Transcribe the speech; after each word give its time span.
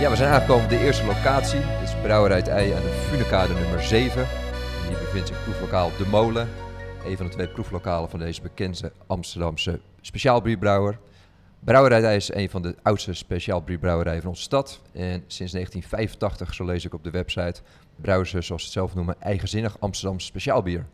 Ja, 0.00 0.10
we 0.10 0.16
zijn 0.16 0.32
aangekomen 0.32 0.64
op 0.64 0.70
de 0.70 0.78
eerste 0.78 1.06
locatie. 1.06 1.60
Dit 1.60 1.82
is 1.82 1.94
Brouwerij 2.02 2.36
het 2.36 2.48
Ei 2.48 2.72
aan 2.72 2.82
de 2.82 3.06
Funekade 3.10 3.54
nummer 3.54 3.82
7. 3.82 4.22
En 4.22 4.88
hier 4.88 4.98
bevindt 4.98 5.28
zich 5.28 5.42
proeflokaal 5.42 5.90
De 5.98 6.06
Molen. 6.06 6.48
Een 7.04 7.16
van 7.16 7.26
de 7.26 7.32
twee 7.32 7.48
proeflokalen 7.48 8.10
van 8.10 8.18
deze 8.18 8.42
bekende 8.42 8.92
Amsterdamse 9.06 9.80
speciaalbierbrouwer. 10.00 10.98
Brouwerij 11.60 11.96
het 11.96 12.06
Ei 12.06 12.16
is 12.16 12.34
een 12.34 12.50
van 12.50 12.62
de 12.62 12.74
oudste 12.82 13.14
speciaalbierbrouwerijen 13.14 14.20
van 14.20 14.30
onze 14.30 14.42
stad. 14.42 14.80
En 14.92 15.24
sinds 15.26 15.52
1985, 15.52 16.54
zo 16.54 16.64
lees 16.64 16.84
ik 16.84 16.94
op 16.94 17.04
de 17.04 17.10
website, 17.10 17.60
brouwen 17.96 18.26
ze, 18.26 18.40
zoals 18.40 18.62
ze 18.62 18.68
het 18.68 18.76
zelf 18.76 18.94
noemen, 18.94 19.20
eigenzinnig 19.20 19.80
Amsterdamse 19.80 20.26
speciaalbier. 20.26 20.86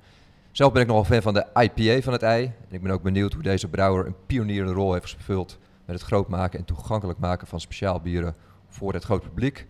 Zelf 0.52 0.72
ben 0.72 0.82
ik 0.82 0.88
nogal 0.88 1.04
fan 1.04 1.22
van 1.22 1.34
de 1.34 1.46
IPA 1.54 2.02
van 2.02 2.12
het 2.12 2.22
ei. 2.22 2.44
En 2.44 2.74
ik 2.74 2.82
ben 2.82 2.92
ook 2.92 3.02
benieuwd 3.02 3.32
hoe 3.32 3.42
deze 3.42 3.68
brouwer 3.68 4.06
een 4.06 4.16
pionierende 4.26 4.72
rol 4.72 4.92
heeft 4.92 5.04
gespeeld 5.04 5.58
met 5.84 5.96
het 5.96 6.04
groot 6.04 6.28
maken 6.28 6.58
en 6.58 6.64
toegankelijk 6.64 7.18
maken 7.18 7.46
van 7.46 7.60
speciaalbieren 7.60 8.34
voor 8.72 8.92
het 8.92 9.04
groot 9.04 9.22
publiek. 9.22 9.66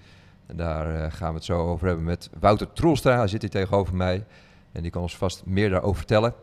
En 0.47 0.57
daar 0.57 0.95
eh, 0.95 1.13
gaan 1.13 1.29
we 1.29 1.35
het 1.35 1.45
zo 1.45 1.59
over 1.59 1.87
hebben 1.87 2.05
met 2.05 2.31
Wouter 2.41 2.73
Troelstra. 2.73 3.17
Hij 3.17 3.29
zit 3.29 3.41
hier 3.41 3.51
tegenover 3.51 3.95
mij 3.95 4.25
en 4.73 4.83
die 4.83 4.91
kan 4.91 5.03
ons 5.03 5.17
vast 5.17 5.43
meer 5.47 5.71
daarover 5.71 5.97
vertellen. 5.97 6.35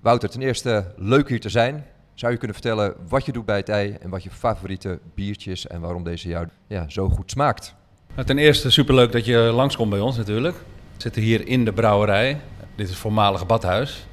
Wouter, 0.00 0.30
ten 0.30 0.42
eerste 0.42 0.92
leuk 0.96 1.28
hier 1.28 1.40
te 1.40 1.48
zijn. 1.48 1.84
Zou 2.14 2.32
je 2.32 2.38
kunnen 2.38 2.56
vertellen 2.56 2.94
wat 3.08 3.26
je 3.26 3.32
doet 3.32 3.44
bij 3.44 3.56
het 3.56 3.68
ei 3.68 3.96
en 4.00 4.10
wat 4.10 4.22
je 4.22 4.30
favoriete 4.30 4.98
biertjes 5.14 5.66
en 5.66 5.80
waarom 5.80 6.04
deze 6.04 6.28
jou 6.28 6.48
ja, 6.66 6.88
zo 6.88 7.08
goed 7.08 7.30
smaakt? 7.30 7.74
Nou, 8.14 8.26
ten 8.26 8.38
eerste 8.38 8.70
superleuk 8.70 9.12
dat 9.12 9.24
je 9.24 9.36
langskomt 9.36 9.90
bij 9.90 10.00
ons 10.00 10.16
natuurlijk. 10.16 10.56
We 10.56 11.02
zitten 11.02 11.22
hier 11.22 11.46
in 11.46 11.64
de 11.64 11.72
brouwerij. 11.72 12.40
Dit 12.74 12.88
is 12.88 13.02
het 13.02 13.46
badhuis. 13.46 14.06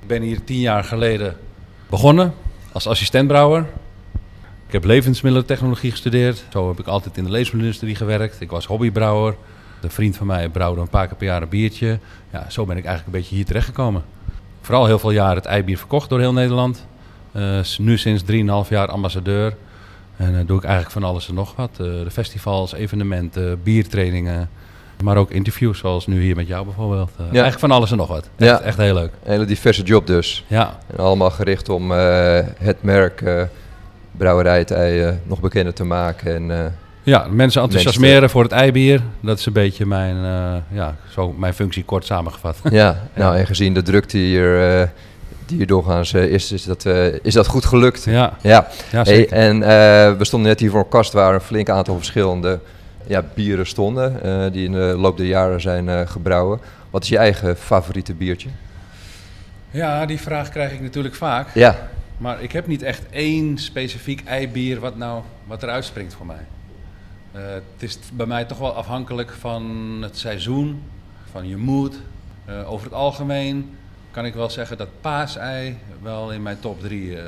Ik 0.00 0.06
ben 0.06 0.22
hier 0.22 0.44
tien 0.44 0.60
jaar 0.60 0.84
geleden 0.84 1.36
begonnen 1.88 2.34
als 2.72 2.86
assistentbrouwer. 2.86 3.66
Ik 4.72 4.80
heb 4.80 4.90
levensmiddelentechnologie 4.90 5.90
gestudeerd. 5.90 6.44
Zo 6.52 6.68
heb 6.68 6.78
ik 6.78 6.86
altijd 6.86 7.16
in 7.16 7.24
de 7.24 7.30
levensmiddelenindustrie 7.30 7.94
gewerkt. 7.94 8.40
Ik 8.40 8.50
was 8.50 8.66
hobbybrouwer. 8.66 9.34
Een 9.82 9.90
vriend 9.90 10.16
van 10.16 10.26
mij 10.26 10.48
brouwde 10.48 10.80
een 10.80 10.88
paar 10.88 11.06
keer 11.06 11.16
per 11.16 11.26
jaar 11.26 11.42
een 11.42 11.48
biertje. 11.48 11.98
Ja, 12.32 12.50
zo 12.50 12.64
ben 12.64 12.76
ik 12.76 12.84
eigenlijk 12.84 13.14
een 13.14 13.20
beetje 13.20 13.34
hier 13.36 13.44
terechtgekomen. 13.44 14.02
Vooral 14.60 14.86
heel 14.86 14.98
veel 14.98 15.10
jaren 15.10 15.36
het 15.36 15.44
eibier 15.44 15.78
verkocht 15.78 16.08
door 16.08 16.20
heel 16.20 16.32
Nederland. 16.32 16.86
Uh, 17.32 17.58
nu 17.78 17.98
sinds 17.98 18.22
3,5 18.64 18.68
jaar 18.68 18.88
ambassadeur. 18.88 19.56
En 20.16 20.32
uh, 20.32 20.40
doe 20.46 20.56
ik 20.56 20.64
eigenlijk 20.64 20.92
van 20.92 21.04
alles 21.04 21.28
en 21.28 21.34
nog 21.34 21.56
wat. 21.56 21.70
Uh, 21.72 21.86
de 21.86 22.10
festivals, 22.10 22.72
evenementen, 22.72 23.62
biertrainingen. 23.62 24.50
Maar 25.02 25.16
ook 25.16 25.30
interviews, 25.30 25.78
zoals 25.78 26.06
nu 26.06 26.22
hier 26.22 26.36
met 26.36 26.46
jou 26.46 26.64
bijvoorbeeld. 26.64 27.10
Uh, 27.10 27.16
ja. 27.18 27.24
Eigenlijk 27.24 27.58
van 27.58 27.70
alles 27.70 27.90
en 27.90 27.96
nog 27.96 28.08
wat. 28.08 28.28
Echt, 28.36 28.50
ja. 28.50 28.60
echt 28.60 28.76
heel 28.76 28.94
leuk. 28.94 29.12
Een 29.24 29.30
hele 29.30 29.44
diverse 29.44 29.82
job 29.82 30.06
dus. 30.06 30.44
Ja. 30.46 30.78
En 30.86 30.96
allemaal 30.96 31.30
gericht 31.30 31.68
om 31.68 31.90
het 31.90 32.82
merk 32.82 33.48
Brouwerij 34.16 34.58
het 34.58 34.70
Ei 34.70 35.18
nog 35.24 35.40
bekender 35.40 35.74
te 35.74 35.84
maken. 35.84 36.50
En, 36.50 36.74
ja, 37.02 37.26
mensen 37.30 37.62
enthousiasmeren 37.62 38.12
mensen... 38.12 38.30
voor 38.30 38.42
het 38.42 38.52
eibier. 38.52 39.02
Dat 39.20 39.38
is 39.38 39.46
een 39.46 39.52
beetje 39.52 39.86
mijn, 39.86 40.16
ja, 40.68 40.96
zo 41.08 41.32
mijn 41.32 41.54
functie 41.54 41.84
kort 41.84 42.04
samengevat. 42.04 42.56
Ja, 42.70 43.08
nou 43.14 43.36
en 43.36 43.46
gezien 43.46 43.74
de 43.74 43.82
drukte 43.82 44.16
hier 44.16 44.90
die 45.58 45.66
doorgaans 45.66 46.12
uh, 46.12 46.24
is, 46.24 46.52
is 46.52 46.64
dat, 46.64 46.84
uh, 46.84 47.06
is 47.22 47.34
dat 47.34 47.46
goed 47.46 47.64
gelukt. 47.64 48.04
Ja, 48.04 48.36
ja. 48.40 48.66
ja 48.90 49.04
zeker. 49.04 49.36
Hey, 49.36 49.46
en 49.48 49.56
uh, 49.56 50.18
we 50.18 50.24
stonden 50.24 50.48
net 50.48 50.60
hier 50.60 50.70
voor 50.70 50.80
een 50.80 50.88
kast 50.88 51.12
waar 51.12 51.34
een 51.34 51.40
flink 51.40 51.68
aantal 51.68 51.96
verschillende 51.96 52.60
ja, 53.06 53.22
bieren 53.34 53.66
stonden, 53.66 54.20
die 54.52 54.64
in 54.64 54.72
de 54.72 54.94
loop 54.98 55.16
der 55.16 55.26
jaren 55.26 55.60
zijn 55.60 56.08
gebrouwen. 56.08 56.60
Wat 56.90 57.02
is 57.02 57.08
je 57.08 57.18
eigen 57.18 57.56
favoriete 57.56 58.14
biertje? 58.14 58.48
Ja, 59.70 60.06
die 60.06 60.20
vraag 60.20 60.48
krijg 60.48 60.72
ik 60.72 60.80
natuurlijk 60.80 61.14
vaak. 61.14 61.48
Ja. 61.54 61.90
Maar 62.22 62.42
ik 62.42 62.52
heb 62.52 62.66
niet 62.66 62.82
echt 62.82 63.10
één 63.10 63.58
specifiek 63.58 64.24
eibier 64.24 64.80
wat, 64.80 64.96
nou, 64.96 65.22
wat 65.46 65.62
eruit 65.62 65.84
springt 65.84 66.14
voor 66.14 66.26
mij. 66.26 66.46
het 67.32 67.62
is 67.82 67.98
bij 68.12 68.26
mij 68.26 68.44
toch 68.44 68.58
wel 68.58 68.74
afhankelijk 68.74 69.32
van 69.32 69.64
het 70.02 70.18
seizoen, 70.18 70.82
van 71.30 71.48
je 71.48 71.56
mood. 71.56 71.98
over 72.66 72.84
het 72.84 72.94
algemeen 72.94 73.70
kan 74.10 74.24
ik 74.24 74.34
wel 74.34 74.50
zeggen 74.50 74.76
dat 74.76 74.88
paasei 75.00 75.78
wel 76.02 76.32
in 76.32 76.42
mijn 76.42 76.60
top 76.60 76.80
3 76.80 77.10
uh, 77.10 77.22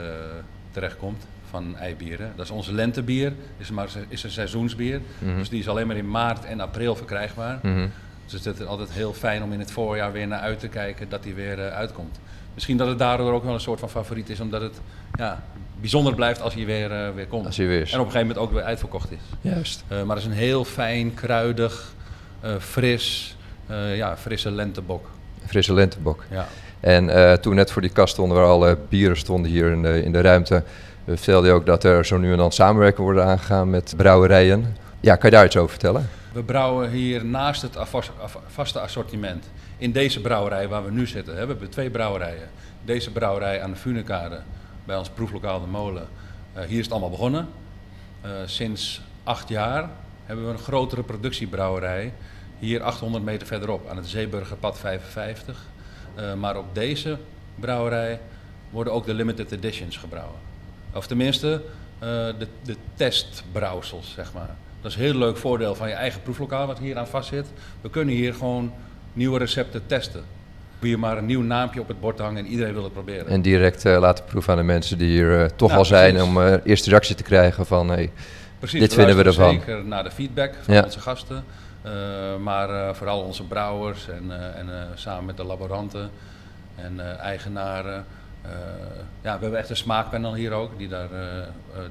terechtkomt 0.71 1.27
van 1.51 1.77
eibieren. 1.77 2.33
Dat 2.37 2.45
is 2.45 2.51
onze 2.51 2.73
lentebier, 2.73 3.33
is, 3.57 3.71
maar, 3.71 3.89
is 4.09 4.23
een 4.23 4.31
seizoensbier. 4.31 4.99
Mm 4.99 5.29
-hmm. 5.29 5.39
Dus 5.39 5.49
die 5.49 5.61
is 5.61 5.69
alleen 5.69 5.87
maar 5.87 5.97
in 5.97 6.11
maart 6.11 6.45
en 6.45 6.61
april 6.61 6.97
verkrijgbaar. 6.97 7.59
Mm 7.63 7.75
-hmm. 7.75 7.91
Dus 8.25 8.45
het 8.45 8.61
is 8.61 8.67
altijd 8.67 8.93
heel 8.93 9.13
fijn 9.13 9.43
om 9.43 9.53
in 9.53 9.59
het 9.59 9.71
voorjaar 9.71 10.13
weer 10.13 10.27
naar 10.27 10.41
uit 10.41 10.61
te 10.61 10.69
kijken 10.69 11.09
dat 11.09 11.23
die 11.23 11.35
weer 11.35 11.71
uitkomt. 11.71 12.19
Misschien 12.55 12.77
dat 12.77 12.89
het 12.89 12.99
daardoor 12.99 13.33
ook 13.33 13.45
wel 13.45 13.55
een 13.55 13.61
soort 13.61 13.81
van 13.81 13.91
favoriet 13.91 14.29
is, 14.29 14.41
omdat 14.41 14.61
het 14.61 14.81
ja, 15.15 15.43
bijzonder 15.81 16.15
blijft 16.15 16.41
als 16.41 16.55
hij 16.55 16.67
weer, 16.67 16.91
uh, 16.91 17.15
weer 17.15 17.27
komt. 17.27 17.47
Als 17.47 17.57
hij 17.57 17.67
weer 17.67 17.81
is. 17.81 17.93
En 17.93 18.01
op 18.01 18.07
een 18.07 18.13
gegeven 18.13 18.35
moment 18.35 18.47
ook 18.47 18.53
weer 18.53 18.63
uitverkocht 18.63 19.11
is. 19.11 19.19
Juist. 19.41 19.85
maar 19.89 20.17
het 20.17 20.19
is 20.19 20.25
een 20.25 20.33
heel 20.33 20.65
fijn, 20.65 21.15
kruidig, 21.15 21.95
fris, 22.59 23.37
ja, 23.95 24.17
frisse 24.17 24.51
lentebok. 24.51 25.11
Frisse 25.47 25.75
lentebok. 25.75 26.25
Ja. 26.31 26.47
En 26.85 27.09
uh, 27.09 27.33
toen 27.33 27.55
net 27.55 27.71
voor 27.71 27.83
die 27.83 27.91
kast 27.91 28.13
stonden 28.13 28.37
waar 28.37 28.47
alle 28.47 28.79
bieren 28.89 29.17
stonden 29.17 29.51
hier 29.51 29.71
in 29.71 29.83
de, 29.83 30.03
in 30.03 30.13
de 30.13 30.21
ruimte, 30.21 30.63
vertelde 31.07 31.47
je 31.47 31.53
ook 31.53 31.67
dat 31.67 31.85
er 31.85 32.07
zo 32.07 32.19
nu 32.19 32.31
en 32.33 32.37
dan 32.37 32.53
samenwerking 32.53 33.03
worden 33.03 33.25
aangegaan 33.25 33.71
met 33.71 33.95
brouwerijen. 33.97 34.77
Ja, 35.01 35.17
kan 35.17 35.31
je 35.31 35.37
daar 35.37 35.45
iets 35.45 35.57
over 35.57 35.71
vertellen? 35.71 36.09
We 36.33 36.43
brouwen 36.43 36.91
hier 36.91 37.25
naast 37.25 37.63
het 37.63 37.77
vaste 38.47 38.81
assortiment. 38.81 39.45
In 39.84 39.93
deze 39.93 40.21
brouwerij 40.21 40.69
waar 40.69 40.84
we 40.84 40.91
nu 40.91 41.06
zitten, 41.06 41.34
hè, 41.34 41.41
we 41.41 41.50
hebben 41.50 41.71
twee 41.71 41.91
brouwerijen. 41.91 42.50
Deze 42.84 43.11
brouwerij 43.11 43.62
aan 43.62 43.71
de 43.71 43.77
Funekade, 43.77 44.41
bij 44.84 44.97
ons 44.97 45.09
proeflokaal 45.09 45.61
De 45.61 45.67
Molen. 45.67 46.09
Uh, 46.56 46.62
hier 46.62 46.78
is 46.78 46.84
het 46.84 46.91
allemaal 46.91 47.11
begonnen. 47.11 47.49
Uh, 48.25 48.31
sinds 48.44 49.00
acht 49.25 49.49
jaar 49.49 49.91
hebben 50.25 50.47
we 50.47 50.53
een 50.53 50.59
grotere 50.59 51.03
productiebrouwerij. 51.03 52.12
Hier 52.59 52.83
800 52.83 53.25
meter 53.25 53.47
verderop 53.47 53.89
aan 53.89 53.97
het 53.97 54.06
Zeeburgerpad 54.06 54.78
55. 54.78 55.67
Uh, 56.17 56.34
maar 56.34 56.59
op 56.59 56.75
deze 56.75 57.19
brouwerij 57.55 58.21
worden 58.71 58.93
ook 58.93 59.06
de 59.06 59.15
limited 59.15 59.53
editions 59.53 59.97
gebrouwen. 59.97 60.39
Of 60.94 61.06
tenminste, 61.06 61.62
de, 62.39 62.47
de 62.62 62.77
testbrouwsels, 62.94 64.12
zeg 64.12 64.33
maar. 64.33 64.56
Dat 64.81 64.91
is 64.91 64.97
een 64.97 65.05
heel 65.05 65.19
leuk 65.19 65.37
voordeel 65.37 65.75
van 65.75 65.89
je 65.89 65.94
eigen 65.94 66.23
proeflokaal 66.23 66.67
wat 66.67 66.78
hier 66.78 66.97
aan 66.97 67.09
vastzit. 67.09 67.47
We 67.81 67.91
kunnen 67.91 68.15
hier 68.15 68.34
gewoon 68.34 68.73
nieuwe 69.15 69.39
recepten 69.39 69.87
testen. 69.87 70.23
Hier 70.81 70.99
maar 70.99 71.19
een 71.19 71.27
nieuw 71.27 71.43
naampje 71.43 71.81
op 71.81 71.89
het 71.89 72.01
bord 72.01 72.19
hangen 72.19 72.45
en 72.45 72.51
iedereen 72.51 72.73
wil 72.73 72.85
het 72.85 72.93
proberen. 72.93 73.27
En 73.27 73.43
direct 73.43 73.85
uh, 73.85 73.99
laten 73.99 74.25
proeven 74.25 74.53
aan 74.53 74.59
de 74.59 74.65
mensen 74.65 74.99
die 74.99 75.09
hier 75.09 75.55
toch 75.57 75.69
nou, 75.69 75.81
al 75.81 75.87
zijn 75.87 76.15
precies. 76.15 76.29
om 76.29 76.61
eerste 76.65 76.91
reactie 76.91 77.15
te 77.15 77.23
krijgen 77.23 77.67
van 77.67 77.89
hey, 77.89 78.11
precies, 78.59 78.81
dit 78.81 78.95
vinden 78.95 79.17
we 79.17 79.25
ervan. 79.25 79.55
Zeker 79.55 79.85
naar 79.85 80.05
de 80.05 80.11
feedback 80.11 80.55
van 80.63 80.75
ja. 80.75 80.83
onze 80.83 81.01
gasten. 81.01 81.45
Uh, 81.87 81.93
maar 82.43 82.71
uh, 82.71 82.95
vooral 82.95 83.21
onze 83.21 83.45
brouwers 83.47 84.09
en, 84.09 84.25
uh, 84.27 84.59
en 84.59 84.69
samen 84.95 85.25
met 85.25 85.37
de 85.37 85.45
laboranten 85.45 86.11
en 86.75 87.19
eigenaren. 87.21 88.05
ja, 89.23 89.35
we 89.37 89.43
hebben 89.43 89.59
echt 89.59 89.71
een 89.71 89.77
smaakpanel 89.77 90.35
hier 90.35 90.53
ook, 90.53 90.79
die 90.79 90.89
daar 90.89 91.09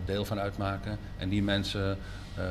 deel 0.05 0.25
van 0.25 0.39
uitmaken. 0.39 0.97
En 1.17 1.29
die 1.29 1.43
mensen 1.43 1.97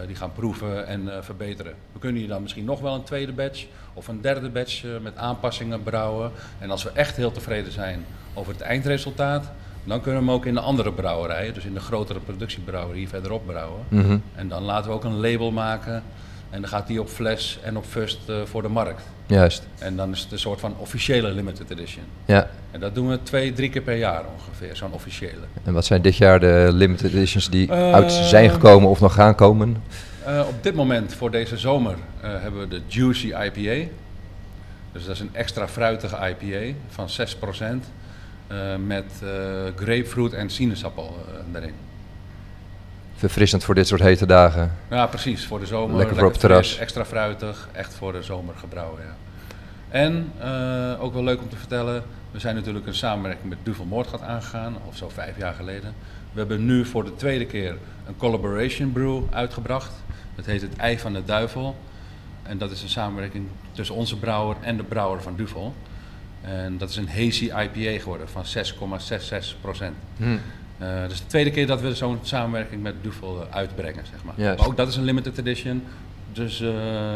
die 0.06 0.16
gaan 0.16 0.32
proeven 0.32 0.86
en 0.86 1.24
verbeteren. 1.24 1.74
We 1.92 1.98
kunnen 1.98 2.20
hier 2.20 2.28
dan 2.28 2.42
misschien 2.42 2.64
nog 2.64 2.80
wel 2.80 2.94
een 2.94 3.02
tweede 3.02 3.32
batch 3.32 3.66
of 3.94 4.08
een 4.08 4.20
derde 4.20 4.48
batch 4.48 4.84
met 5.02 5.16
aanpassingen 5.16 5.82
brouwen. 5.82 6.32
En 6.58 6.70
als 6.70 6.82
we 6.82 6.90
echt 6.90 7.16
heel 7.16 7.32
tevreden 7.32 7.72
zijn 7.72 8.04
over 8.34 8.52
het 8.52 8.62
eindresultaat, 8.62 9.50
dan 9.84 10.00
kunnen 10.00 10.20
we 10.20 10.26
hem 10.26 10.36
ook 10.36 10.46
in 10.46 10.54
de 10.54 10.60
andere 10.60 10.92
brouwerijen, 10.92 11.54
dus 11.54 11.64
in 11.64 11.74
de 11.74 11.80
grotere 11.80 12.20
productiebrouwerij 12.20 13.08
verderop 13.08 13.46
brouwen. 13.46 13.82
Mm 13.88 14.04
-hmm. 14.04 14.22
En 14.34 14.48
dan 14.48 14.62
laten 14.62 14.90
we 14.90 14.96
ook 14.96 15.04
een 15.04 15.20
label 15.20 15.50
maken 15.50 16.02
en 16.52 16.60
dan 16.60 16.70
gaat 16.70 16.86
die 16.86 17.00
op 17.00 17.08
fles 17.08 17.58
en 17.62 17.76
op 17.76 17.84
first 17.88 18.18
uh, 18.28 18.36
voor 18.44 18.62
de 18.62 18.68
markt. 18.68 19.02
Juist. 19.26 19.66
En 19.78 19.96
dan 19.96 20.12
is 20.12 20.20
het 20.20 20.32
een 20.32 20.38
soort 20.38 20.60
van 20.60 20.74
officiële 20.78 21.30
limited 21.30 21.70
edition. 21.70 22.04
Ja. 22.24 22.48
En 22.70 22.80
dat 22.80 22.94
doen 22.94 23.08
we 23.08 23.22
twee, 23.22 23.52
drie 23.52 23.70
keer 23.70 23.82
per 23.82 23.96
jaar 23.96 24.22
ongeveer, 24.38 24.76
zo'n 24.76 24.92
officiële. 24.92 25.42
En 25.64 25.72
wat 25.72 25.84
zijn 25.84 26.02
dit 26.02 26.16
jaar 26.16 26.40
de 26.40 26.68
limited 26.72 27.12
editions 27.12 27.50
die 27.50 27.68
uh, 27.68 27.92
uit 27.92 28.12
zijn 28.12 28.50
gekomen 28.50 28.88
of 28.88 29.00
nog 29.00 29.14
gaan 29.14 29.34
komen? 29.34 29.82
Uh, 30.26 30.44
op 30.48 30.62
dit 30.62 30.74
moment, 30.74 31.14
voor 31.14 31.30
deze 31.30 31.56
zomer, 31.56 31.96
hebben 32.20 32.60
we 32.60 32.68
de 32.68 32.80
Juicy 32.86 33.26
IPA. 33.26 33.90
Dus 34.92 35.04
dat 35.04 35.14
is 35.14 35.20
een 35.20 35.30
extra 35.32 35.68
fruitige 35.68 36.16
IPA 36.16 36.76
van 36.88 37.08
6% 37.08 37.86
met 38.86 39.04
grapefruit 39.76 40.32
en 40.32 40.50
sinaasappel 40.50 41.16
erin 41.54 41.74
verfrissend 43.14 43.64
voor 43.64 43.74
dit 43.74 43.86
soort 43.86 44.00
hete 44.00 44.26
dagen. 44.26 44.72
Ja, 44.90 45.06
precies. 45.06 45.46
Voor 45.46 45.60
de 45.60 45.66
zomer. 45.66 45.96
Lekker 45.96 46.16
voor 46.16 46.26
op 46.26 46.32
het 46.32 46.40
terras. 46.40 46.78
Extra 46.78 47.04
fruitig. 47.04 47.68
Echt 47.72 47.94
voor 47.94 48.12
de 48.12 48.22
zomer 48.22 48.54
gebrouwen, 48.54 49.02
ja. 49.02 49.14
En 49.88 50.32
uh, 50.42 51.02
ook 51.02 51.12
wel 51.12 51.24
leuk 51.24 51.40
om 51.40 51.48
te 51.48 51.56
vertellen, 51.56 52.02
we 52.30 52.38
zijn 52.38 52.54
natuurlijk 52.54 52.86
een 52.86 52.94
samenwerking 52.94 53.48
met 53.48 53.58
Duvel 53.62 53.84
Moordgat 53.84 54.22
aangegaan, 54.22 54.76
of 54.88 54.96
zo 54.96 55.08
vijf 55.08 55.38
jaar 55.38 55.54
geleden. 55.54 55.94
We 56.32 56.38
hebben 56.38 56.64
nu 56.64 56.84
voor 56.84 57.04
de 57.04 57.14
tweede 57.14 57.46
keer 57.46 57.76
een 58.06 58.16
collaboration 58.16 58.92
brew 58.92 59.22
uitgebracht. 59.30 59.92
Dat 60.34 60.44
heet 60.44 60.60
het 60.60 60.76
Ei 60.76 60.98
van 60.98 61.12
de 61.12 61.24
Duivel. 61.24 61.76
En 62.42 62.58
dat 62.58 62.70
is 62.70 62.82
een 62.82 62.88
samenwerking 62.88 63.46
tussen 63.72 63.94
onze 63.94 64.18
brouwer 64.18 64.56
en 64.60 64.76
de 64.76 64.82
brouwer 64.82 65.22
van 65.22 65.36
Duvel. 65.36 65.74
En 66.40 66.78
dat 66.78 66.90
is 66.90 66.96
een 66.96 67.08
hazy 67.08 67.44
IPA 67.44 68.00
geworden 68.00 68.28
van 68.28 68.44
6,66 68.44 69.60
procent. 69.60 69.96
Hmm. 70.16 70.40
Uh, 70.82 71.08
dus 71.08 71.18
de 71.18 71.26
tweede 71.26 71.50
keer 71.50 71.66
dat 71.66 71.80
we 71.80 71.94
zo'n 71.94 72.18
samenwerking 72.22 72.82
met 72.82 72.94
Duvel 73.02 73.46
uitbrengen, 73.50 74.04
zeg 74.10 74.20
maar. 74.24 74.66
Ook 74.66 74.76
dat 74.76 74.88
is 74.88 74.96
een 74.96 75.04
limited 75.04 75.38
edition. 75.38 75.84
Dus 76.32 76.60
uh, 76.60 76.72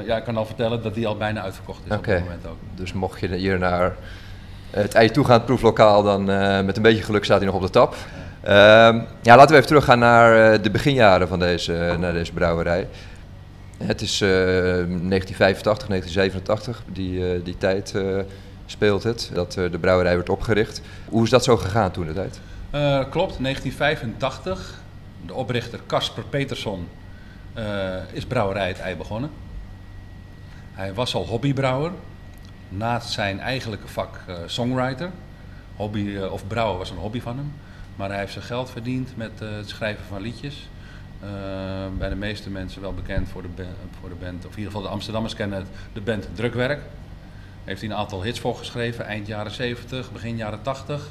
ja, 0.07 0.17
ik 0.17 0.25
kan 0.25 0.37
al 0.37 0.47
vertellen 0.47 0.83
dat 0.83 0.95
die 0.95 1.07
al 1.07 1.17
bijna 1.17 1.43
uitverkocht 1.43 1.81
is 1.87 1.97
op 1.97 2.05
dit 2.05 2.21
moment 2.21 2.47
ook. 2.47 2.57
Dus 2.75 2.93
mocht 2.93 3.21
je 3.21 3.35
hier 3.35 3.59
naar 3.59 3.97
het 4.71 4.95
ei 4.95 5.11
toe 5.11 5.25
gaan, 5.25 5.35
het 5.35 5.45
proeflokaal, 5.45 6.03
dan 6.03 6.31
uh, 6.31 6.61
met 6.61 6.77
een 6.77 6.83
beetje 6.83 7.03
geluk 7.03 7.25
staat 7.25 7.37
hij 7.37 7.47
nog 7.47 7.55
op 7.55 7.63
de 7.63 7.71
tap. 7.71 7.95
Ehm, 8.41 9.01
ja, 9.23 9.37
laten 9.37 9.49
we 9.49 9.55
even 9.55 9.67
teruggaan 9.67 9.99
naar 9.99 10.63
de 10.63 10.71
beginjaren 10.71 11.29
van 11.29 11.39
deze, 11.39 11.97
naar 11.99 12.13
deze 12.13 12.33
brouwerij. 12.33 12.89
Het 13.77 14.01
is 14.01 14.19
1985, 14.19 15.89
1987, 15.89 16.83
die, 16.93 17.43
die 17.43 17.59
tijd 17.59 17.95
speelt 18.67 19.03
het, 19.03 19.31
dat 19.35 19.53
de 19.53 19.79
brouwerij 19.81 20.15
wordt 20.15 20.29
opgericht. 20.29 20.81
Hoe 21.09 21.25
is 21.25 21.31
dat 21.31 21.45
zo 21.45 21.57
gegaan 21.57 21.91
toen 21.91 22.07
de 22.07 22.13
tijd? 22.13 22.41
Uh, 22.77 22.83
klopt, 23.11 23.43
1985. 23.43 24.81
De 25.27 25.35
oprichter 25.35 25.81
Casper 25.87 26.25
Peterson 26.25 26.89
uh, 27.59 27.97
is 28.13 28.27
brouwerij 28.27 28.69
het 28.69 28.79
ei 28.79 28.97
begonnen. 28.97 29.31
Hij 30.73 30.95
was 30.95 31.15
al 31.15 31.27
hobbybrouwer. 31.27 31.93
Naast 32.69 33.11
zijn 33.11 33.41
eigenlijke 33.41 33.89
vak 33.89 34.21
uh, 34.29 34.37
songwriter. 34.47 35.11
Hobby, 35.77 36.17
of 36.17 36.47
brouwen 36.47 36.79
was 36.79 36.91
een 36.91 36.97
hobby 36.97 37.21
van 37.21 37.37
hem. 37.37 37.53
Maar 37.97 38.09
hij 38.09 38.19
heeft 38.19 38.33
zijn 38.33 38.45
geld 38.45 38.71
verdiend 38.71 39.17
met 39.17 39.33
het 39.39 39.69
schrijven 39.69 40.05
van 40.05 40.21
liedjes. 40.21 40.69
bij 41.99 42.09
de 42.09 42.15
meeste 42.15 42.51
mensen 42.51 42.81
wel 42.81 42.95
bekend 42.95 43.29
voor 43.29 43.43
de, 43.43 43.65
voor 44.01 44.09
de 44.09 44.15
band, 44.15 44.47
of 44.47 44.51
in 44.51 44.59
ieder 44.59 44.73
geval 44.73 44.83
de 44.83 44.93
Amsterdammers 44.93 45.35
kennen 45.35 45.59
het, 45.59 45.69
de 45.93 46.01
band 46.01 46.29
Drukwerk. 46.35 46.81
Heeft 47.65 47.81
hij 47.81 47.91
een 47.91 47.97
aantal 47.97 48.23
hits 48.23 48.41
voor 48.41 48.57
geschreven, 48.57 49.07
eind 49.07 49.27
jaren 49.27 49.53
70, 49.53 50.13
begin 50.13 50.37
jaren 50.37 50.63
80. 50.63 51.09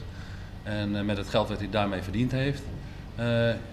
En 0.65 0.95
uh, 0.95 1.01
met 1.01 1.17
het 1.17 1.29
geld 1.29 1.49
wat 1.49 1.57
hij 1.57 1.67
daarmee 1.71 2.01
verdiend 2.01 2.31
heeft, 2.31 2.61
uh, 3.19 3.25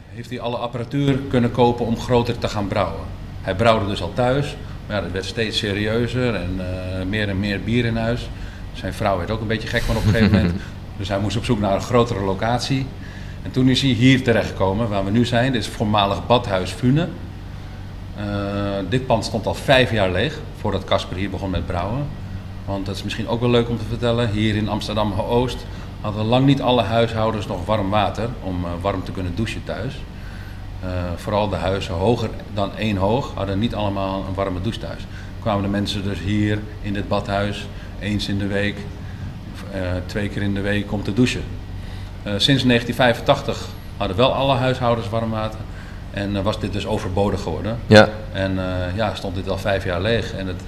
heeft 0.08 0.30
hij 0.30 0.40
alle 0.40 0.56
apparatuur 0.56 1.18
kunnen 1.28 1.50
kopen 1.50 1.86
om 1.86 1.98
groter 1.98 2.38
te 2.38 2.48
gaan 2.48 2.68
brouwen. 2.68 3.04
Hij 3.40 3.54
brouwde 3.54 3.86
dus 3.86 4.02
al 4.02 4.12
thuis, 4.14 4.56
maar 4.86 4.96
ja, 4.96 5.02
dat 5.02 5.12
werd 5.12 5.24
steeds 5.24 5.58
serieuzer 5.58 6.34
en 6.34 6.60
uh, 6.60 7.06
meer 7.06 7.28
en 7.28 7.40
meer 7.40 7.60
bier 7.60 7.84
in 7.84 7.96
huis. 7.96 8.28
Zijn 8.72 8.94
vrouw 8.94 9.18
werd 9.18 9.30
ook 9.30 9.40
een 9.40 9.46
beetje 9.46 9.68
gek 9.68 9.82
van 9.82 9.96
op 9.96 10.04
een 10.04 10.10
gegeven 10.10 10.32
moment. 10.32 10.54
Dus 10.96 11.08
hij 11.08 11.18
moest 11.18 11.36
op 11.36 11.44
zoek 11.44 11.60
naar 11.60 11.74
een 11.74 11.80
grotere 11.80 12.20
locatie. 12.20 12.86
En 13.42 13.50
toen 13.50 13.68
is 13.68 13.82
hij 13.82 13.90
hier 13.90 14.22
terechtgekomen, 14.22 14.88
waar 14.88 15.04
we 15.04 15.10
nu 15.10 15.24
zijn. 15.24 15.52
Dit 15.52 15.60
is 15.60 15.66
het 15.66 15.76
voormalig 15.76 16.26
badhuis 16.26 16.70
Fune. 16.70 17.08
dit 18.88 19.06
pand 19.06 19.24
stond 19.24 19.46
al 19.46 19.54
vijf 19.54 19.92
jaar 19.92 20.10
leeg, 20.10 20.40
voordat 20.60 20.84
Casper 20.84 21.16
hier 21.16 21.30
begon 21.30 21.50
met 21.50 21.66
brouwen. 21.66 22.06
Want 22.64 22.86
dat 22.86 22.96
is 22.96 23.02
misschien 23.02 23.28
ook 23.28 23.40
wel 23.40 23.50
leuk 23.50 23.68
om 23.68 23.78
te 23.78 23.84
vertellen. 23.88 24.30
Hier 24.30 24.56
in 24.56 24.68
Amsterdam-Oost 24.68 25.66
hadden 26.02 26.24
lang 26.24 26.46
niet 26.46 26.62
alle 26.62 26.82
huishoudens 26.82 27.46
nog 27.46 27.64
warm 27.64 27.90
water 27.90 28.28
om 28.42 28.64
uh, 28.64 28.70
warm 28.80 29.04
te 29.04 29.12
kunnen 29.12 29.34
douchen 29.34 29.64
thuis. 29.64 29.94
Uh, 30.84 30.88
vooral 31.16 31.48
de 31.48 31.56
huizen 31.56 31.94
hoger 31.94 32.30
dan 32.54 32.76
één 32.76 32.96
hoog 32.96 33.32
hadden 33.34 33.58
niet 33.58 33.74
allemaal 33.74 34.24
een 34.28 34.34
warme 34.34 34.60
douche 34.60 34.78
thuis. 34.78 35.06
Kwamen 35.40 35.62
de 35.62 35.68
mensen 35.68 36.02
dus 36.02 36.18
hier 36.18 36.58
in 36.80 36.92
dit 36.92 37.08
badhuis 37.08 37.66
eens 38.00 38.28
in 38.28 38.38
de 38.38 38.46
week, 38.46 38.76
uh, 39.74 39.80
twee 40.06 40.28
keer 40.28 40.42
in 40.42 40.54
de 40.54 40.60
week 40.60 40.92
om 40.92 41.02
te 41.02 41.12
douchen. 41.12 41.42
sinds 42.22 42.64
1985 42.64 43.68
hadden 43.96 44.16
wel 44.16 44.34
alle 44.34 44.54
huishoudens 44.54 45.08
warm 45.08 45.30
water. 45.30 45.60
En 46.10 46.42
was 46.42 46.60
dit 46.60 46.72
dus 46.72 46.86
overbodig 46.86 47.40
geworden. 47.40 47.78
Ja. 47.86 48.08
En 48.32 48.58
ja, 48.94 49.14
stond 49.14 49.34
dit 49.34 49.48
al 49.48 49.58
vijf 49.58 49.84
jaar 49.84 50.00
leeg. 50.00 50.32
En 50.32 50.46
het 50.46 50.60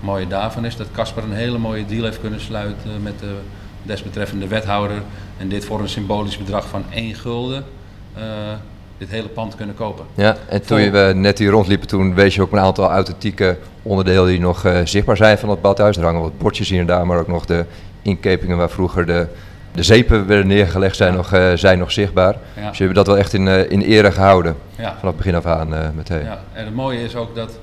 mooie 0.00 0.26
daarvan 0.26 0.64
is 0.64 0.76
dat 0.76 0.86
Casper 0.92 1.22
een 1.22 1.32
hele 1.32 1.58
mooie 1.58 1.86
deal 1.86 2.04
heeft 2.04 2.20
kunnen 2.20 2.40
sluiten 2.40 3.02
met 3.02 3.18
de 3.18 3.36
desbetreffende 3.82 4.46
wethouder 4.46 5.02
en 5.38 5.48
dit 5.48 5.64
voor 5.64 5.80
een 5.80 5.88
symbolisch 5.88 6.38
bedrag 6.38 6.68
van 6.68 6.84
1 6.90 7.14
gulden 7.14 7.64
uh, 8.16 8.22
dit 8.98 9.10
hele 9.10 9.28
pand 9.28 9.54
kunnen 9.54 9.74
kopen. 9.74 10.04
Ja, 10.14 10.36
en 10.48 10.62
toen 10.62 10.90
we 10.90 11.12
net 11.14 11.38
hier 11.38 11.50
rondliepen, 11.50 11.88
toen 11.88 12.14
wees 12.14 12.34
je 12.34 12.42
ook 12.42 12.52
een 12.52 12.58
aantal 12.58 12.90
authentieke 12.90 13.58
onderdelen 13.82 14.26
die 14.26 14.40
nog 14.40 14.66
uh, 14.66 14.78
zichtbaar 14.84 15.16
zijn 15.16 15.38
van 15.38 15.48
het 15.48 15.60
badhuis. 15.60 15.96
Er 15.96 16.04
hangen 16.04 16.20
wat 16.20 16.38
bordjes 16.38 16.68
hier 16.68 16.80
en 16.80 16.86
daar, 16.86 17.06
maar 17.06 17.18
ook 17.18 17.28
nog 17.28 17.46
de 17.46 17.64
inkepingen 18.02 18.56
waar 18.56 18.70
vroeger 18.70 19.06
de, 19.06 19.26
de 19.74 19.82
zeepen 19.82 20.26
werden 20.26 20.46
neergelegd 20.46 20.96
zijn, 20.96 21.10
ja. 21.10 21.16
nog, 21.16 21.34
uh, 21.34 21.52
zijn 21.54 21.78
nog 21.78 21.92
zichtbaar. 21.92 22.36
Ja. 22.56 22.68
Dus 22.68 22.78
je 22.78 22.84
hebt 22.84 22.96
dat 22.96 23.06
wel 23.06 23.18
echt 23.18 23.32
in, 23.32 23.48
in 23.48 23.80
ere 23.80 24.12
gehouden, 24.12 24.56
ja. 24.78 24.96
vanaf 24.98 25.14
begin 25.14 25.34
af 25.34 25.46
aan 25.46 25.94
meteen. 25.94 26.24
Ja, 26.24 26.40
en 26.52 26.64
het 26.64 26.74
mooie 26.74 27.02
is 27.02 27.16
ook 27.16 27.34
dat 27.34 27.58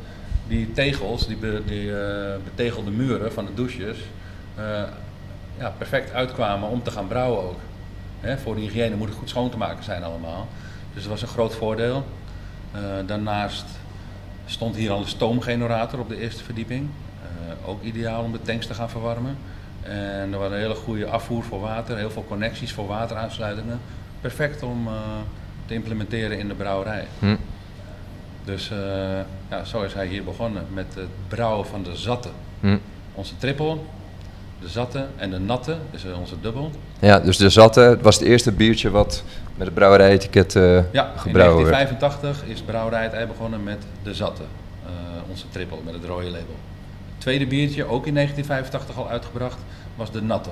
die 0.48 0.72
tegels, 0.72 1.28
die, 1.28 1.38
be, 1.38 1.62
die 1.66 1.92
betegelde 2.44 2.92
muren 2.92 3.34
van 3.34 3.46
de 3.46 3.54
douches, 3.54 3.98
ja, 5.60 5.74
perfect 5.78 6.14
uitkwamen 6.14 6.70
om 6.70 6.84
te 6.84 6.92
gaan 6.92 7.08
brouwen 7.08 7.44
ook. 7.44 7.60
Voor 8.44 8.56
de 8.56 8.62
hygiëne 8.62 8.96
moet 8.96 9.08
het 9.08 9.18
goed 9.18 9.30
schoon 9.30 9.50
te 9.50 9.58
maken 9.58 9.84
zijn 9.84 10.04
allemaal. 10.04 10.48
Dus 10.94 11.02
dat 11.02 11.12
was 11.12 11.22
een 11.22 11.28
groot 11.28 11.56
voordeel. 11.56 12.06
Uh, 12.76 12.82
daarnaast 13.06 13.66
stond 14.46 14.76
hier 14.76 14.92
al 14.92 15.00
een 15.00 15.08
stoomgenerator 15.08 16.00
op 16.00 16.10
de 16.10 16.20
eerste 16.20 16.44
verdieping. 16.44 16.90
Uh, 17.22 17.70
ook 17.70 17.84
ideaal 17.84 18.24
om 18.24 18.32
de 18.32 18.42
tanks 18.42 18.68
te 18.68 18.74
gaan 18.74 18.90
verwarmen. 18.90 19.38
En 19.82 20.34
er 20.34 20.40
was 20.40 20.52
een 20.52 20.58
hele 20.58 20.76
goede 20.76 21.06
afvoer 21.06 21.44
voor 21.44 21.60
water, 21.60 21.98
heel 21.98 22.12
veel 22.12 22.26
connecties 22.28 22.74
voor 22.74 22.88
wateraansluitingen. 22.88 23.80
Perfect 24.22 24.64
om 24.64 24.88
uh, 24.88 24.94
te 25.66 25.74
implementeren 25.74 26.40
in 26.40 26.48
de 26.48 26.54
brouwerij. 26.54 27.08
Hm. 27.20 27.36
Dus 28.44 28.72
ja, 29.50 29.64
zo 29.64 29.82
is 29.82 29.94
hij 29.94 30.08
hier 30.08 30.24
begonnen 30.24 30.66
met 30.74 30.96
het 30.96 31.10
brouwen 31.28 31.66
van 31.68 31.84
de 31.84 31.96
zatten. 31.96 32.32
Hm. 32.60 32.78
Onze 33.14 33.38
triple, 33.38 33.78
de 34.62 34.68
zatte 34.68 35.06
en 35.16 35.30
de 35.30 35.40
natte, 35.40 35.78
dus 35.92 36.04
onze 36.20 36.36
dubbel. 36.42 36.72
Ja, 37.00 37.20
dus 37.20 37.38
de 37.38 37.50
zatte 37.50 37.98
was 38.02 38.16
het 38.16 38.28
eerste 38.28 38.52
biertje 38.52 38.90
wat 38.90 39.24
met 39.56 39.68
het 39.68 39.76
brouwerij-etiket 39.76 40.56
uh, 40.56 40.64
ja, 40.92 41.14
gebrouwen 41.16 41.66
in 41.66 41.72
1985 41.72 42.44
is 42.46 42.62
brouwerij 42.62 43.04
het 43.04 43.14
ei 43.14 43.26
begonnen 43.26 43.64
met 43.64 43.84
de 44.04 44.14
zatte, 44.14 44.44
uh, 44.84 44.90
onze 45.30 45.46
triple 45.50 45.78
met 45.84 45.94
het 45.94 46.06
rode 46.06 46.26
label. 46.26 46.56
Het 47.12 47.18
tweede 47.18 47.48
biertje, 47.48 47.84
ook 47.84 48.06
in 48.06 48.14
1985 48.14 48.98
al 48.98 49.10
uitgebracht, 49.10 49.58
was 49.96 50.12
de 50.12 50.22
natte. 50.22 50.50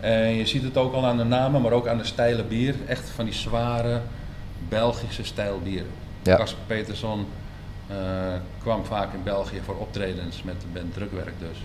En 0.00 0.34
je 0.34 0.46
ziet 0.46 0.62
het 0.62 0.76
ook 0.76 0.94
al 0.94 1.06
aan 1.06 1.16
de 1.16 1.24
namen, 1.24 1.62
maar 1.62 1.72
ook 1.72 1.88
aan 1.88 1.98
de 1.98 2.04
stijle 2.04 2.44
bier. 2.44 2.74
Echt 2.86 3.08
van 3.08 3.24
die 3.24 3.34
zware 3.34 4.00
Belgische 4.68 5.24
stijl 5.24 5.60
bier. 5.62 5.84
Ja. 6.22 6.36
Casper 6.36 6.62
Peterson 6.66 7.26
uh, 7.90 7.96
kwam 8.62 8.84
vaak 8.84 9.12
in 9.12 9.22
België 9.22 9.60
voor 9.64 9.76
optredens 9.76 10.42
met 10.42 10.60
de 10.60 10.66
band 10.72 10.94
Drukwerk 10.94 11.34
dus. 11.38 11.58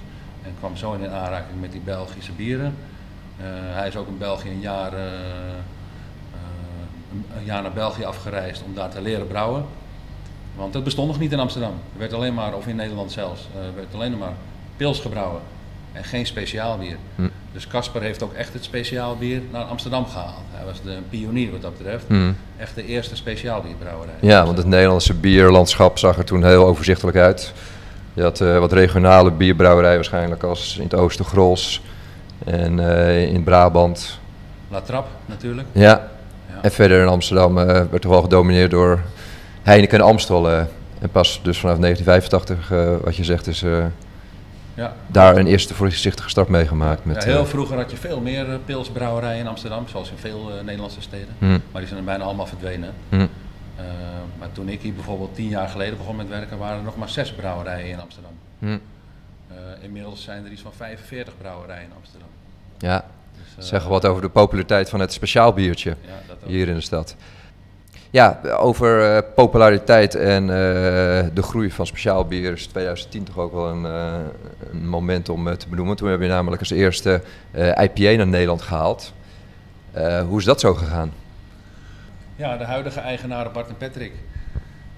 En 0.46 0.56
kwam 0.60 0.78
zo 0.78 0.94
in 0.94 1.10
aanraking 1.10 1.62
met 1.62 1.72
die 1.72 1.82
Belgische 1.82 2.32
bieren. 2.32 2.76
Uh, 3.40 3.46
hij 3.50 3.88
is 3.88 3.96
ook 3.96 4.08
in 4.08 4.18
België 4.18 4.50
een 4.50 4.60
jaar, 4.60 4.94
uh, 4.94 5.00
uh, 5.00 5.06
een 7.38 7.46
jaar 7.46 7.62
naar 7.62 7.74
België 7.74 8.04
afgereisd 8.04 8.64
om 8.64 8.74
daar 8.74 8.90
te 8.90 9.02
leren 9.02 9.28
brouwen. 9.28 9.66
Want 10.56 10.74
het 10.74 10.84
bestond 10.84 11.08
nog 11.08 11.20
niet 11.20 11.32
in 11.32 11.40
Amsterdam. 11.40 11.74
Er 11.94 12.00
werd 12.00 12.14
alleen 12.14 12.34
maar, 12.34 12.54
of 12.54 12.68
in 12.68 12.76
Nederland 12.76 13.12
zelfs, 13.12 13.48
er 13.56 13.76
werd 13.76 13.94
alleen 13.94 14.18
maar 14.18 14.34
pils 14.78 15.00
gebrouwen. 15.00 15.42
En 15.92 16.04
geen 16.04 16.26
speciaal 16.26 16.78
bier. 16.78 16.98
Hm. 17.16 17.28
Dus 17.52 17.68
Casper 17.68 18.02
heeft 18.02 18.24
ook 18.24 18.34
echt 18.34 18.54
het 18.54 18.64
speciaal 18.64 19.18
bier 19.18 19.42
naar 19.52 19.64
Amsterdam 19.64 20.06
gehaald. 20.06 20.44
Hij 20.52 20.66
was 20.66 20.82
de 20.82 20.98
pionier 21.10 21.52
wat 21.52 21.62
dat 21.62 21.78
betreft. 21.78 22.06
Hm. 22.08 22.32
Echt 22.58 22.76
de 22.76 22.86
eerste 22.86 23.16
speciaal 23.16 23.62
bierbrouwerij. 23.62 24.16
Ja, 24.22 24.46
want 24.46 24.58
het 24.58 24.68
Nederlandse 24.68 25.14
bierlandschap 25.14 25.98
zag 25.98 26.18
er 26.18 26.26
toen 26.26 26.44
heel 26.44 26.66
overzichtelijk 26.66 27.18
uit. 27.18 27.54
Je 28.16 28.22
had 28.22 28.40
uh, 28.40 28.60
wat 28.60 28.72
regionale 28.72 29.32
bierbrouwerijen 29.32 29.96
waarschijnlijk 29.96 30.44
als 30.44 30.78
in 30.78 30.84
het 30.84 30.96
oosten 30.96 31.26
Grols 31.26 31.82
en 32.46 32.78
uh, 32.78 33.28
in 33.28 33.44
Brabant. 33.44 34.20
La 34.70 34.82
Trappe 34.82 35.10
natuurlijk. 35.26 35.68
Ja. 35.72 36.10
ja. 36.48 36.62
En 36.62 36.72
verder 36.72 37.02
in 37.02 37.08
Amsterdam 37.08 37.58
uh, 37.58 37.66
werd 37.66 38.02
toch 38.02 38.12
wel 38.12 38.22
gedomineerd 38.22 38.72
door 38.72 39.02
Heineken 39.64 40.00
en 40.00 40.06
Amstel. 40.06 40.50
en 40.50 41.10
pas 41.12 41.40
dus 41.44 41.60
vanaf 41.60 41.78
1985, 41.78 43.02
wat 43.04 43.16
je 43.16 43.24
zegt, 43.24 43.48
is 43.48 43.64
ja. 44.74 44.94
daar 45.08 45.38
een 45.38 45.48
eerste 45.48 45.74
voorzichtige 45.74 46.30
start 46.30 46.48
meegemaakt. 46.48 47.06
Met, 47.06 47.24
ja, 47.24 47.30
heel 47.30 47.46
vroeger 47.46 47.78
had 47.78 47.92
je 47.92 47.98
veel 47.98 48.20
meer 48.22 48.46
pilsbrouwerijen 48.66 49.40
in 49.40 49.48
Amsterdam, 49.48 49.88
zoals 49.88 50.10
in 50.10 50.18
veel 50.18 50.52
Nederlandse 50.64 51.02
steden. 51.02 51.36
hm. 51.40 51.46
Maar 51.46 51.82
die 51.82 51.88
zijn 51.88 52.00
er 52.00 52.06
bijna 52.06 52.24
allemaal 52.24 52.48
verdwenen. 52.48 52.94
Hm. 53.10 53.26
Uh, 53.80 53.86
maar 54.40 54.52
toen 54.52 54.70
ik 54.70 54.82
hier 54.82 54.94
bijvoorbeeld 54.94 55.36
tien 55.36 55.48
jaar 55.50 55.68
geleden 55.68 55.98
begon 55.98 56.16
met 56.16 56.28
werken, 56.28 56.58
waren 56.58 56.78
er 56.78 56.84
nog 56.84 56.98
maar 56.98 57.10
zes 57.10 57.34
brouwerijen 57.34 57.90
in 57.90 58.00
Amsterdam. 58.00 58.32
Hm. 58.60 58.66
Uh, 58.66 58.78
inmiddels 59.82 60.24
zijn 60.24 60.46
er 60.46 60.52
iets 60.52 60.62
van 60.62 60.74
45 60.74 61.38
brouwerijen 61.38 61.84
in 61.84 61.96
Amsterdam. 61.98 62.28
Ja, 62.78 63.06
Dus, 63.34 63.64
uh, 63.66 63.70
zeggen 63.70 63.90
wat 63.90 64.06
over 64.06 64.22
de 64.22 64.30
populariteit 64.30 64.90
van 64.90 65.00
het 65.00 65.14
speciaal 65.14 65.54
biertje 65.54 65.90
Ja, 65.90 66.36
hier 66.46 66.68
in 66.68 66.76
de 66.76 66.82
stad. 66.82 67.16
Ja, 68.10 68.40
over 68.58 69.24
populariteit 69.24 70.16
en 70.16 70.44
uh, 70.44 70.50
de 71.34 71.42
groei 71.42 71.72
van 71.72 71.88
speciaal 71.88 72.26
bier 72.26 72.52
is 72.52 72.68
2010 72.68 73.24
toch 73.24 73.38
ook 73.38 73.54
wel 73.54 73.70
een, 73.70 73.84
uh, 73.84 74.18
een 74.72 74.88
moment 74.88 75.30
om 75.30 75.58
te 75.58 75.68
benoemen. 75.70 75.96
Toen 75.96 76.10
heb 76.10 76.22
je 76.22 76.28
namelijk 76.28 76.62
als 76.62 76.70
eerste 76.70 77.22
IPA 77.54 78.12
naar 78.12 78.28
Nederland 78.28 78.62
gehaald. 78.62 79.14
hoe 80.28 80.40
is 80.40 80.46
dat 80.46 80.60
zo 80.60 80.74
gegaan? 80.74 81.12
Ja, 82.36 82.58
de 82.58 82.64
huidige 82.64 83.00
eigenaren 83.00 83.52
Bart 83.52 83.70
en 83.70 83.78
Patrick, 83.78 84.14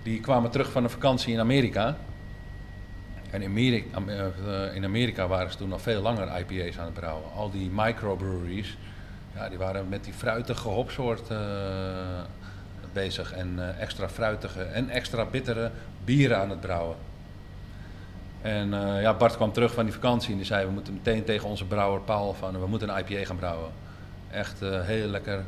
die 0.03 0.20
kwamen 0.20 0.51
terug 0.51 0.72
van 0.72 0.84
een 0.84 0.89
vakantie 0.89 1.34
in 1.34 1.39
Amerika. 1.39 1.98
En 3.29 3.41
in 3.41 3.50
Amerika, 3.50 4.00
in 4.74 4.84
Amerika 4.84 5.27
waren 5.27 5.51
ze 5.51 5.58
toen 5.58 5.70
nog 5.70 5.82
veel 5.82 6.01
langer 6.01 6.39
IPA's 6.39 6.77
aan 6.77 6.86
het 6.86 6.94
brouwen. 6.94 7.32
Al 7.36 7.51
die 7.51 7.70
microbreweries 7.74 8.77
Ja, 9.36 9.50
die 9.50 9.58
waren 9.58 9.89
met 9.89 10.03
die 10.03 10.13
fruitige 10.13 10.67
hopsoort 10.67 11.29
eh, 11.29 11.38
bezig. 12.94 13.34
En 13.34 13.53
eh, 13.58 13.82
extra 13.82 14.10
fruitige 14.10 14.62
en 14.62 14.89
extra 14.89 15.25
bittere 15.25 15.72
bieren 16.06 16.38
aan 16.38 16.50
het 16.50 16.62
brouwen. 16.62 16.96
En 18.41 18.74
eh, 18.74 19.01
ja, 19.01 19.13
Bart 19.13 19.36
kwam 19.36 19.51
terug 19.51 19.74
van 19.74 19.86
die 19.86 19.94
vakantie 19.94 20.32
en 20.32 20.38
die 20.38 20.46
zei: 20.46 20.65
We 20.65 20.72
moeten 20.72 20.94
meteen 20.94 21.24
tegen 21.24 21.50
onze 21.50 21.65
brouwer 21.65 22.01
Paul 22.01 22.34
van 22.34 22.60
we 22.60 22.67
moeten 22.67 22.89
een 22.89 22.98
IPA 22.98 23.25
gaan 23.25 23.36
brouwen. 23.36 23.72
Echt 24.32 24.62
eh, 24.62 24.82
heel 24.82 25.08
lekker 25.08 25.38
eh, 25.38 25.44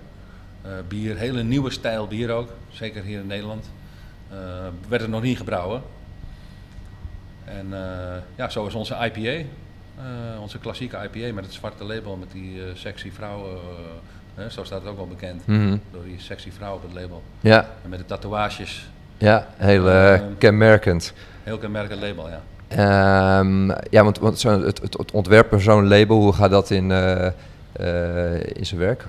bier, 0.87 1.17
hele 1.17 1.43
nieuwe 1.43 1.69
stijl 1.71 2.07
bier 2.07 2.31
ook, 2.31 2.49
zeker 2.71 3.03
hier 3.03 3.19
in 3.19 3.27
Nederland. 3.27 3.69
Eh 4.31 4.37
werd 4.87 5.01
er 5.01 5.09
nog 5.09 5.21
niet 5.21 5.37
gebrouwen. 5.37 5.81
En 7.45 7.67
eh, 7.73 7.79
ja, 8.35 8.49
zo 8.49 8.65
is 8.65 8.73
onze 8.73 8.95
IPA, 9.01 9.29
eh, 9.29 10.41
onze 10.41 10.59
klassieke 10.59 10.97
IPA 11.11 11.33
met 11.33 11.45
het 11.45 11.53
zwarte 11.53 11.83
label 11.83 12.15
met 12.15 12.31
die 12.31 12.59
eh, 12.59 12.65
sexy 12.73 13.11
vrouw, 13.11 13.45
eh, 13.45 13.53
hè, 14.35 14.49
zo 14.49 14.63
staat 14.63 14.81
het 14.81 14.89
ook 14.89 14.97
wel 14.97 15.07
bekend, 15.07 15.47
Mhm. 15.47 15.77
door 15.91 16.03
die 16.03 16.19
sexy 16.19 16.51
vrouw 16.51 16.75
op 16.75 16.81
het 16.81 16.93
label. 16.93 17.23
Ja, 17.39 17.69
En 17.83 17.89
met 17.89 17.99
de 17.99 18.05
tatoeages, 18.05 18.89
ja 19.17 19.47
heel 19.57 19.87
eh, 19.89 20.13
Ehm. 20.13 20.23
kenmerkend. 20.37 21.13
heel 21.43 21.57
kenmerkend 21.57 22.01
label, 22.01 22.29
ja. 22.29 22.41
Ehm, 22.67 23.67
ja, 23.89 24.03
want, 24.03 24.19
want 24.19 24.39
zo, 24.39 24.61
het, 24.63 24.81
het, 24.81 25.11
ontwerpen 25.11 25.61
van 25.61 25.73
zo'n 25.73 25.87
label, 25.87 26.17
hoe 26.17 26.33
gaat 26.33 26.51
dat 26.51 26.69
in, 26.69 26.91
eh, 26.91 27.25
eh, 27.71 28.39
in 28.53 28.65
zijn 28.65 28.79
werk? 28.79 29.05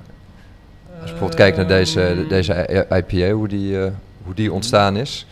Als 1.01 1.11
je 1.11 1.17
bijvoorbeeld 1.17 1.35
kijkt 1.35 1.57
naar 1.57 1.67
deze, 1.67 2.25
deze 2.29 2.87
IPA, 2.91 3.31
hoe 3.31 3.49
die, 3.49 3.85
eh, 3.85 3.93
hoe 4.25 4.35
die 4.35 4.53
ontstaan 4.53 4.97
is. 4.97 5.27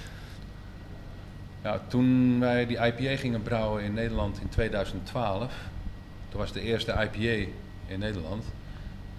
Ja, 1.63 1.81
toen 1.89 2.41
wij 2.41 2.67
die 2.67 2.77
IPA 2.77 3.17
gingen 3.17 3.43
brouwen 3.43 3.83
in 3.83 3.95
Nederland 3.95 4.41
in 4.41 4.49
2012, 4.49 5.53
toen 6.29 6.41
was 6.41 6.53
de 6.53 6.61
eerste 6.61 6.93
IPA 6.93 7.51
in 7.87 7.99
Nederland. 7.99 8.45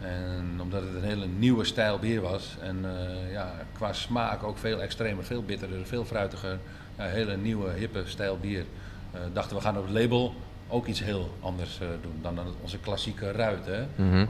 En 0.01 0.59
omdat 0.61 0.81
het 0.81 0.95
een 0.95 1.09
hele 1.09 1.25
nieuwe 1.37 1.65
stijl 1.65 1.99
bier 1.99 2.21
was 2.21 2.57
en 2.61 2.77
eh, 2.83 3.31
ja, 3.31 3.53
qua 3.73 3.93
smaak 3.93 4.43
ook 4.43 4.57
veel 4.57 4.81
extremer, 4.81 5.23
veel 5.23 5.43
bitterder, 5.43 5.85
veel 5.85 6.05
fruitiger, 6.05 6.57
ja, 6.97 7.03
hele 7.03 7.37
nieuwe, 7.37 7.69
hippe 7.69 8.01
stijl 8.05 8.37
bier, 8.37 8.65
eh, 9.11 9.19
dachten 9.33 9.55
we 9.55 9.61
gaan 9.61 9.77
op 9.77 9.83
het 9.83 9.93
label 9.93 10.33
ook 10.67 10.87
iets 10.87 11.03
heel 11.03 11.37
anders 11.41 11.79
doen 12.01 12.19
dan, 12.21 12.39
onze 12.61 12.77
klassieke 12.77 13.31
ruit. 13.31 13.65
Hè? 13.65 13.85
Mhm. 13.95 14.25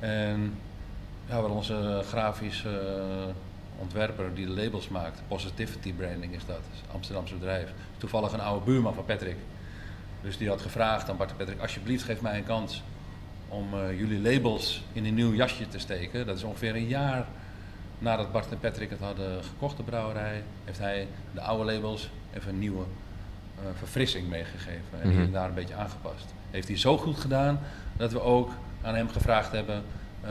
En 0.00 0.54
ja, 1.28 1.42
wel 1.42 1.50
onze 1.50 2.00
grafisch 2.08 2.64
eh, 2.64 2.72
ontwerper 3.78 4.34
die 4.34 4.46
de 4.46 4.52
labels 4.52 4.88
maakt, 4.88 5.22
Positivity 5.28 5.92
Branding 5.94 6.34
is 6.34 6.46
dat, 6.46 6.60
is 6.72 6.80
een 6.80 6.94
Amsterdamse 6.94 7.34
bedrijf. 7.34 7.72
Toevallig 7.98 8.32
een 8.32 8.40
oude 8.40 8.64
buurman 8.64 8.94
van 8.94 9.04
Patrick. 9.04 9.36
Dus 10.22 10.36
die 10.38 10.48
had 10.48 10.60
gevraagd 10.60 11.10
aan 11.10 11.16
Bart 11.16 11.30
en 11.30 11.36
Patrick, 11.36 11.60
alsjeblieft 11.60 12.04
geef 12.04 12.20
mij 12.20 12.36
een 12.38 12.44
kans 12.44 12.82
om 13.48 13.66
eh, 13.74 13.98
jullie 13.98 14.20
labels 14.32 14.82
in 14.92 15.04
een 15.06 15.14
nieuw 15.14 15.32
jasje 15.34 15.68
te 15.68 15.78
steken. 15.78 16.26
Dat 16.26 16.36
is 16.36 16.42
ongeveer 16.42 16.74
een 16.74 16.86
jaar 16.88 17.26
nadat 17.98 18.32
Bart 18.32 18.50
en 18.52 18.58
Patrick 18.58 18.90
het 18.90 18.98
hadden 19.00 19.44
gekocht, 19.44 19.76
de 19.76 19.82
brouwerij, 19.82 20.42
heeft 20.64 20.78
hij 20.78 21.06
de 21.34 21.40
oude 21.40 21.72
labels 21.72 22.10
even 22.34 22.48
een 22.48 22.58
nieuwe 22.58 22.84
eh, 23.58 23.64
verfrissing 23.78 24.28
meegegeven. 24.28 25.00
En 25.00 25.08
die 25.08 25.12
Mhm. 25.18 25.22
is 25.26 25.32
daar 25.32 25.48
een 25.48 25.54
beetje 25.54 25.74
aangepast. 25.74 26.34
Heeft 26.50 26.68
hij 26.68 26.78
zo 26.78 26.98
goed 26.98 27.18
gedaan 27.18 27.60
dat 27.96 28.12
we 28.12 28.20
ook 28.20 28.50
aan 28.82 28.94
hem 28.94 29.08
gevraagd 29.08 29.52
hebben, 29.52 29.82
eh 30.20 30.30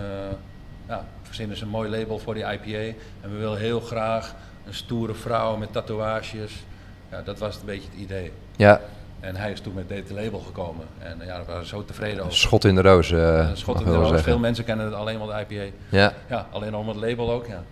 ja, 0.92 1.06
verzin 1.24 1.50
eens 1.50 1.62
een 1.62 1.68
mooi 1.68 1.90
label 1.90 2.20
voor 2.20 2.34
die 2.34 2.44
IPA. 2.44 2.98
En 3.22 3.32
we 3.32 3.38
willen 3.38 3.58
heel 3.60 3.80
graag 3.80 4.36
een 4.68 4.74
stoere 4.74 5.14
vrouw 5.14 5.56
met 5.56 5.72
tatoeages. 5.74 6.64
Ja, 7.12 7.22
dat 7.22 7.40
was 7.40 7.56
een 7.56 7.66
beetje 7.66 7.90
het 7.92 8.00
idee. 8.00 8.32
Ja, 8.56 8.82
En 9.20 9.36
hij 9.36 9.52
is 9.52 9.60
toen 9.62 9.74
met 9.74 9.90
dit 9.90 10.12
label 10.12 10.40
gekomen. 10.40 10.86
En 11.00 11.22
eh, 11.22 11.28
ja, 11.28 11.40
we 11.40 11.46
waren 11.46 11.66
zo 11.66 11.86
tevreden 11.86 12.20
over. 12.24 12.38
schot 12.38 12.66
in 12.66 12.76
de 12.76 12.82
roos, 12.82 13.12
eh 13.12 13.50
Schot 13.54 13.80
in 13.80 13.86
de 13.86 13.92
roos. 13.92 14.08
zeggen. 14.08 14.24
Veel 14.24 14.40
mensen 14.40 14.64
kennen 14.64 14.86
het 14.86 14.96
alleen 14.96 15.20
maar 15.20 15.46
de 15.48 15.56
IPA. 15.56 15.72
Ja, 15.90 16.14
Ja, 16.30 16.48
alleen 16.52 16.76
om 16.76 16.88
het 16.88 16.98
label 16.98 17.32
ook, 17.32 17.48
ja. 17.48 17.64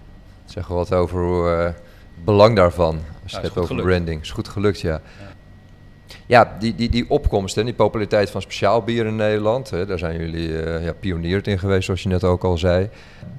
zeg 0.46 0.68
wel 0.68 0.78
wat 0.78 0.94
over 0.94 1.22
hoe, 1.24 1.50
eh, 1.50 1.64
het 1.66 2.26
belang 2.26 2.56
daarvan. 2.56 3.00
Als 3.24 3.32
je 3.32 3.36
het 3.38 3.46
hebt 3.46 3.58
over 3.58 3.68
gelukt. 3.68 3.88
branding. 3.88 4.22
Is 4.22 4.32
goed 4.32 4.48
gelukt, 4.48 4.80
ja. 4.80 4.94
Ja, 4.94 5.00
die, 6.60 6.75
die, 6.75 6.89
die 6.89 7.10
opkomst 7.10 7.58
en 7.58 7.66
die 7.66 7.74
populariteit 7.74 8.30
van 8.30 8.42
speciaal 8.42 8.82
bier 8.82 9.06
in 9.06 9.16
Nederland, 9.16 9.70
hè, 9.70 9.86
daar 9.86 10.00
zijn 10.00 10.20
jullie 10.20 10.62
eh 10.62 10.86
ja, 10.86 10.94
in 11.44 11.60
geweest, 11.60 11.86
zoals 11.86 12.04
je 12.04 12.10
net 12.10 12.24
ook 12.24 12.44
al 12.44 12.58
zei. 12.58 12.89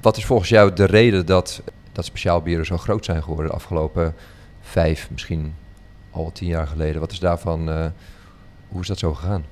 Wat 0.00 0.16
is 0.16 0.24
volgens 0.24 0.48
jou 0.48 0.72
de 0.72 0.84
reden 0.84 1.26
dat, 1.26 1.62
dat 1.92 2.04
speciaal 2.04 2.42
bieren 2.42 2.66
zo 2.66 2.76
groot 2.76 3.04
zijn 3.04 3.22
geworden 3.22 3.46
de 3.46 3.56
afgelopen 3.56 4.14
vijf, 4.60 5.10
misschien 5.10 5.54
al 6.10 6.32
tien 6.32 6.48
jaar 6.48 6.66
geleden? 6.66 7.00
Wat 7.00 7.12
is 7.12 7.18
daarvan, 7.18 7.70
eh, 7.70 7.86
hoe 8.68 8.80
is 8.80 8.86
dat 8.86 8.98
zo 8.98 9.14
gegaan? 9.14 9.44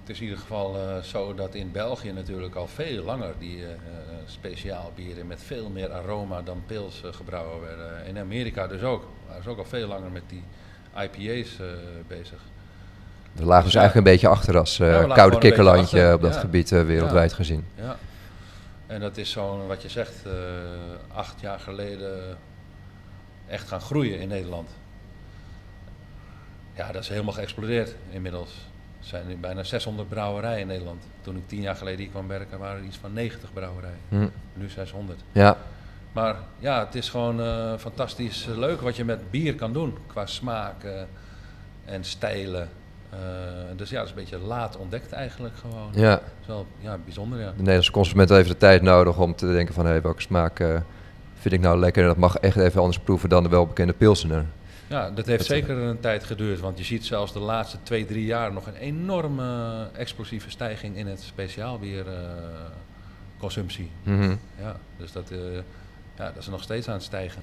Het 0.00 0.12
is 0.12 0.18
in 0.18 0.24
ieder 0.24 0.38
geval 0.38 0.76
eh, 0.78 1.02
zo 1.02 1.34
dat 1.34 1.54
in 1.54 1.72
België 1.72 2.12
natuurlijk 2.12 2.54
al 2.54 2.66
veel 2.66 3.04
langer 3.04 3.34
die 3.38 3.62
eh, 3.64 3.70
speciaal 4.26 4.92
bieren 4.94 5.26
met 5.26 5.42
veel 5.42 5.70
meer 5.70 5.92
aroma 5.92 6.42
dan 6.42 6.62
pils 6.66 7.02
gebrouwen 7.10 7.60
werden. 7.60 8.06
In 8.06 8.18
Amerika 8.18 8.66
dus 8.66 8.82
ook. 8.82 9.08
Waren 9.26 9.42
ze 9.42 9.48
ook 9.48 9.58
al 9.58 9.64
veel 9.64 9.88
langer 9.88 10.10
met 10.10 10.22
die 10.28 10.42
IPA's 10.96 11.58
bezig. 12.06 12.40
We 13.34 13.44
lagen 13.44 13.64
dus 13.64 13.74
eigenlijk 13.74 14.06
een 14.06 14.12
beetje 14.12 14.28
achter 14.28 14.58
als 14.58 14.80
eh, 14.80 14.88
Ja, 14.88 15.14
koude 15.14 15.38
kikkerlandje 15.38 16.12
op 16.14 16.22
dat 16.22 16.36
gebied 16.36 16.72
eh, 16.72 16.82
wereldwijd 16.82 17.32
gezien. 17.32 17.66
Ja. 17.74 17.96
En 18.86 19.00
dat 19.00 19.16
is 19.16 19.30
zo'n, 19.30 19.66
wat 19.66 19.82
je 19.82 19.88
zegt, 19.88 20.14
eh, 20.26 20.32
acht 21.16 21.40
jaar 21.40 21.58
geleden 21.58 22.36
echt 23.46 23.68
gaan 23.68 23.80
groeien 23.80 24.18
in 24.18 24.28
Nederland. 24.28 24.68
Ja, 26.74 26.92
dat 26.92 27.02
is 27.02 27.08
helemaal 27.08 27.32
geëxplodeerd 27.32 27.94
inmiddels. 28.10 28.50
Er 29.00 29.06
zijn 29.06 29.26
nu 29.26 29.36
bijna 29.36 29.62
600 29.62 30.08
brouwerijen 30.08 30.60
in 30.60 30.66
Nederland. 30.66 31.02
Toen 31.20 31.36
ik 31.36 31.48
tien 31.48 31.60
jaar 31.60 31.76
geleden 31.76 32.00
hier 32.00 32.08
kwam 32.08 32.28
werken, 32.28 32.58
waren 32.58 32.78
er 32.78 32.84
iets 32.84 32.96
van 32.96 33.12
90 33.12 33.52
brouwerijen. 33.52 33.98
Hm. 34.08 34.28
Nu 34.54 34.68
600. 34.68 35.20
Ja, 35.32 35.56
Maar 36.12 36.36
ja, 36.58 36.84
het 36.84 36.94
is 36.94 37.08
gewoon 37.08 37.38
fantastisch 37.78 38.44
leuk 38.44 38.80
wat 38.80 38.96
je 38.96 39.04
met 39.04 39.30
bier 39.30 39.54
kan 39.54 39.72
doen. 39.72 39.96
Qua 40.06 40.26
smaak 40.26 40.84
eh, 40.84 41.02
en 41.84 42.04
stijlen. 42.04 42.68
Eh, 43.14 43.20
dus 43.76 43.90
ja, 43.90 43.96
dat 43.98 44.04
is 44.04 44.10
een 44.10 44.16
beetje 44.20 44.38
laat 44.38 44.76
ontdekt 44.76 45.12
eigenlijk 45.12 45.56
gewoon. 45.56 45.90
ja. 45.94 46.10
Dat 46.10 46.20
is 46.40 46.46
wel 46.46 46.66
ja, 46.80 46.98
bijzonder, 47.04 47.38
ja. 47.38 47.46
De 47.50 47.56
Nederlandse 47.56 47.90
consument 47.90 48.28
heeft 48.28 48.48
de 48.48 48.56
tijd 48.56 48.82
nodig 48.82 49.18
om 49.18 49.34
te 49.34 49.52
denken 49.52 49.74
van... 49.74 49.86
hé, 49.86 50.00
welke 50.00 50.22
smaak 50.22 50.60
eh, 50.60 50.80
vind 51.34 51.54
ik 51.54 51.60
nou 51.60 51.78
lekker? 51.78 52.02
En 52.02 52.08
dat 52.08 52.16
mag 52.16 52.36
echt 52.36 52.56
even 52.56 52.80
anders 52.80 52.98
proeven 52.98 53.28
dan 53.28 53.42
de 53.42 53.48
welbekende 53.48 53.92
Pilsener. 53.92 54.44
Ja, 54.86 55.10
dat 55.10 55.26
heeft 55.26 55.38
Dat- 55.38 55.46
zeker 55.48 55.76
een 55.76 56.00
tijd 56.00 56.24
geduurd. 56.24 56.60
Want 56.60 56.78
je 56.78 56.84
ziet 56.84 57.04
zelfs 57.04 57.32
de 57.32 57.38
laatste 57.38 57.76
twee, 57.82 58.04
drie 58.06 58.24
jaar 58.24 58.52
nog 58.52 58.66
een 58.66 58.74
enorme 58.76 59.86
explosieve 59.92 60.50
stijging 60.50 60.96
in 60.96 61.06
het 61.06 61.20
speciaalbierconsumptie. 61.20 63.90
Mhm. 64.02 64.34
ja, 64.60 64.76
dus 64.96 65.12
dat, 65.12 65.30
eh, 65.30 65.38
ja, 66.16 66.24
dat 66.24 66.36
is 66.36 66.48
nog 66.48 66.62
steeds 66.62 66.88
aan 66.88 66.94
het 66.94 67.02
stijgen. 67.02 67.42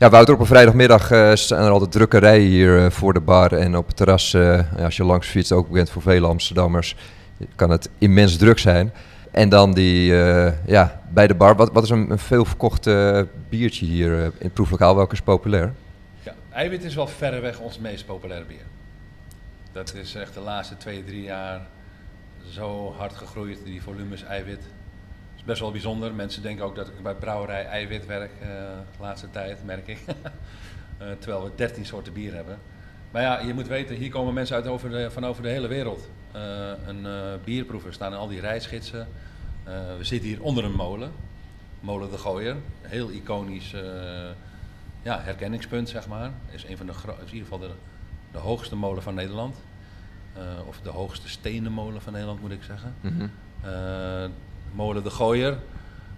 Ja, 0.00 0.10
Wouter, 0.10 0.34
op 0.34 0.40
een 0.40 0.46
vrijdagmiddag 0.46 1.10
eh, 1.10 1.32
zijn 1.34 1.62
er 1.62 1.70
altijd 1.70 1.92
drukke 1.92 2.18
rijen 2.18 2.48
hier 2.48 2.84
eh, 2.84 2.90
voor 2.90 3.12
de 3.12 3.20
bar. 3.20 3.52
En 3.52 3.76
op 3.76 3.86
het 3.86 3.96
terras, 3.96 4.34
eh, 4.34 4.60
als 4.82 4.96
je 4.96 5.04
langs 5.04 5.28
fietst, 5.28 5.52
ook 5.52 5.68
bekend 5.68 5.90
voor 5.90 6.02
vele 6.02 6.26
Amsterdammers, 6.26 6.96
kan 7.54 7.70
het 7.70 7.90
immens 7.98 8.36
druk 8.36 8.58
zijn. 8.58 8.92
En 9.30 9.48
dan 9.48 9.74
die, 9.74 10.12
ja, 10.66 11.02
bij 11.12 11.26
de 11.26 11.34
bar. 11.34 11.56
Wat, 11.56 11.72
wat 11.72 11.82
is 11.82 11.90
een, 11.90 12.10
een 12.10 12.18
veel 12.18 12.44
verkocht 12.44 12.86
eh, 12.86 13.20
biertje 13.48 13.86
hier 13.86 14.12
in 14.12 14.32
het 14.38 14.54
proeflokaal? 14.54 14.96
Welke 14.96 15.12
is 15.12 15.20
populair? 15.20 15.72
Ja, 16.22 16.34
eiwit 16.52 16.84
is 16.84 16.94
wel 16.94 17.06
verreweg 17.06 17.58
ons 17.58 17.78
meest 17.78 18.06
populaire 18.06 18.44
bier. 18.44 18.64
Dat 19.72 19.94
is 19.94 20.14
echt 20.14 20.34
de 20.34 20.40
laatste 20.40 20.76
twee, 20.76 21.04
drie 21.04 21.22
jaar 21.22 21.60
zo 22.50 22.94
hard 22.98 23.12
gegroeid, 23.12 23.58
die 23.64 23.82
volumes 23.82 24.24
eiwit. 24.24 24.60
Is 25.40 25.46
best 25.46 25.60
wel 25.60 25.70
bijzonder. 25.70 26.14
Mensen 26.14 26.42
denken 26.42 26.64
ook 26.64 26.74
dat 26.74 26.88
ik 26.88 27.02
bij 27.02 27.14
brouwerij 27.14 27.64
eiwit 27.64 28.06
werk 28.06 28.30
eh, 28.40 28.48
de 28.96 29.00
laatste 29.00 29.30
tijd, 29.30 29.64
merk 29.64 29.86
ik. 29.86 29.98
Eh, 30.98 31.06
terwijl 31.18 31.44
we 31.44 31.50
13 31.54 31.86
soorten 31.86 32.12
bier 32.12 32.34
hebben. 32.34 32.58
Maar 33.10 33.22
ja, 33.22 33.38
je 33.40 33.54
moet 33.54 33.66
weten, 33.66 33.96
hier 33.96 34.10
komen 34.10 34.34
mensen 34.34 34.56
uit 34.56 34.66
over 34.66 34.90
de, 34.90 35.10
van 35.10 35.24
over 35.26 35.42
de 35.42 35.48
hele 35.48 35.66
wereld. 35.66 36.08
Eh, 36.32 36.70
een 36.86 37.06
bierproever 37.44 37.92
staan 37.92 38.12
in 38.12 38.18
al 38.18 38.28
die 38.28 38.40
reisgidsen. 38.40 39.08
We 39.98 40.04
zitten 40.04 40.28
hier 40.28 40.42
onder 40.42 40.64
een 40.64 40.72
molen, 40.72 41.12
Molen 41.80 42.10
de 42.10 42.18
Gooier. 42.18 42.56
Heel 42.82 43.10
iconisch 43.10 43.74
ja, 45.02 45.20
herkenningspunt, 45.20 45.88
zeg 45.88 46.08
maar. 46.08 46.30
Is, 46.50 46.64
een 46.64 46.76
van 46.76 46.86
de 46.86 46.92
is 46.92 46.98
in 47.08 47.24
ieder 47.24 47.48
geval 47.48 47.58
de, 47.58 47.70
de 48.32 48.38
hoogste 48.38 48.76
molen 48.76 49.02
van 49.02 49.14
Nederland. 49.14 49.56
Of 50.66 50.80
de 50.80 50.90
hoogste 50.90 51.28
stenen 51.28 51.72
molen 51.72 52.02
van 52.02 52.12
Nederland, 52.12 52.40
moet 52.40 52.52
ik 52.52 52.62
zeggen. 52.62 52.94
Mhm. 53.00 53.26
Molen 54.74 55.02
de 55.02 55.10
Gooier. 55.10 55.56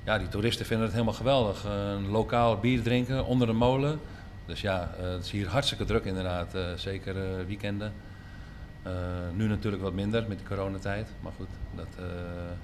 Ja, 0.04 0.18
die 0.18 0.28
toeristen 0.28 0.66
vinden 0.66 0.84
het 0.84 0.94
helemaal 0.94 1.14
geweldig. 1.14 1.64
een 1.64 2.08
lokaal 2.10 2.56
bier 2.58 2.82
drinken 2.82 3.24
onder 3.26 3.46
de 3.46 3.52
molen. 3.52 4.00
Dus 4.46 4.60
ja, 4.60 4.90
eh, 5.00 5.10
het 5.10 5.24
is 5.24 5.30
hier 5.30 5.48
hartstikke 5.48 5.84
druk 5.84 6.04
inderdaad. 6.04 6.54
eh, 6.54 6.62
zeker 6.76 7.16
eh, 7.16 7.44
weekenden. 7.46 7.92
Eh, 8.82 8.92
nu 9.34 9.48
natuurlijk 9.48 9.82
wat 9.82 9.92
minder 9.92 10.24
met 10.28 10.38
de 10.38 10.44
coronatijd. 10.44 11.08
Maar 11.20 11.32
goed, 11.36 11.48
dat 11.74 11.86
eh, 11.98 12.04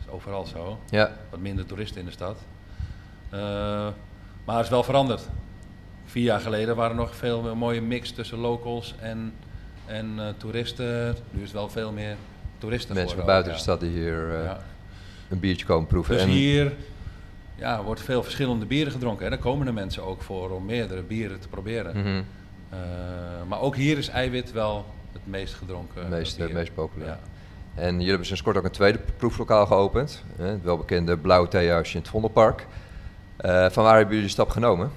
is 0.00 0.08
overal 0.12 0.46
zo. 0.46 0.78
Ja, 0.90 1.10
Wat 1.30 1.40
minder 1.40 1.66
toeristen 1.66 2.00
in 2.00 2.06
de 2.06 2.12
stad. 2.12 2.38
Eh, 3.30 3.38
maar 4.44 4.56
het 4.56 4.64
is 4.64 4.70
wel 4.70 4.82
veranderd. 4.82 5.28
Vier 6.04 6.22
jaar 6.24 6.40
geleden 6.40 6.76
waren 6.76 6.90
er 6.96 7.02
nog 7.02 7.16
veel 7.16 7.42
meer 7.42 7.56
mooie 7.56 7.80
mix 7.80 8.10
tussen 8.12 8.38
locals 8.38 8.94
en, 9.00 9.32
en 9.86 10.12
eh, 10.16 10.24
toeristen. 10.36 11.16
Nu 11.30 11.38
is 11.38 11.44
het 11.48 11.52
wel 11.52 11.68
veel 11.68 11.92
meer 11.92 12.16
toeristen 12.58 12.94
mensen 12.94 13.16
van 13.16 13.26
buiten 13.26 13.52
de 13.52 13.58
stad 13.58 13.80
die 13.80 13.90
hier... 13.90 14.34
eh, 14.38 14.44
ja. 14.44 14.60
Een 15.28 15.40
biertje 15.40 15.66
komen 15.66 15.86
proeven. 15.86 16.14
Dus 16.14 16.22
en, 16.22 16.28
hier 16.28 16.72
ja, 17.54 17.82
wordt 17.82 18.00
veel 18.00 18.22
verschillende 18.22 18.66
bieren 18.66 18.92
gedronken. 18.92 19.24
Hè. 19.24 19.30
Daar 19.30 19.38
komen 19.38 19.66
de 19.66 19.72
mensen 19.72 20.02
ook 20.02 20.22
voor 20.22 20.50
om 20.50 20.64
meerdere 20.64 21.02
bieren 21.02 21.40
te 21.40 21.48
proberen. 21.48 21.96
Mhm. 21.96 22.22
Eh, 22.70 22.78
maar 23.48 23.60
ook 23.60 23.76
hier 23.76 23.98
is 23.98 24.08
eiwit 24.08 24.52
wel 24.52 24.84
het 25.12 25.22
meest 25.24 25.54
gedronken 25.54 26.00
Het 26.00 26.10
meest, 26.10 26.36
het 26.36 26.52
meest 26.52 26.74
populair. 26.74 27.10
Ja. 27.10 27.18
En 27.82 27.92
jullie 27.92 28.08
hebben 28.08 28.26
sinds 28.26 28.42
kort 28.42 28.56
ook 28.56 28.64
een 28.64 28.70
tweede 28.70 28.98
proeflokaal 29.16 29.66
geopend. 29.66 30.24
Hè, 30.36 30.46
het 30.46 30.62
welbekende 30.62 31.16
Blauwe 31.16 31.48
Theehuisje 31.48 31.94
in 31.94 32.00
het 32.00 32.10
Vondelpark. 32.10 32.66
Eh, 33.36 33.70
van 33.70 33.84
waar 33.84 33.92
hebben 33.92 34.14
jullie 34.14 34.20
die 34.20 34.30
stap 34.30 34.50
genomen? 34.50 34.90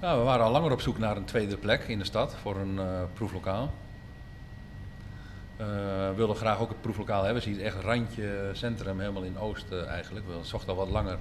Nou, 0.00 0.18
we 0.18 0.24
waren 0.24 0.44
al 0.44 0.50
langer 0.50 0.72
op 0.72 0.80
zoek 0.80 0.98
naar 0.98 1.16
een 1.16 1.24
tweede 1.24 1.56
plek 1.56 1.82
in 1.82 1.98
de 1.98 2.04
stad 2.04 2.34
voor 2.42 2.56
een 2.56 2.78
eh, 2.78 2.84
proeflokaal. 3.14 3.72
Eh, 5.56 5.66
we 6.08 6.12
wilden 6.16 6.36
graag 6.36 6.60
ook 6.60 6.68
het 6.68 6.80
proeflokaal 6.80 7.24
hebben. 7.24 7.42
Zie 7.42 7.56
je 7.56 7.62
echt 7.62 7.82
randje 7.82 8.50
centrum, 8.52 9.00
helemaal 9.00 9.22
in 9.22 9.38
Oost 9.38 9.70
eh, 9.70 9.86
eigenlijk. 9.86 10.26
We 10.26 10.32
zochten 10.42 10.70
al 10.70 10.76
wat 10.76 10.88
langer, 10.88 11.18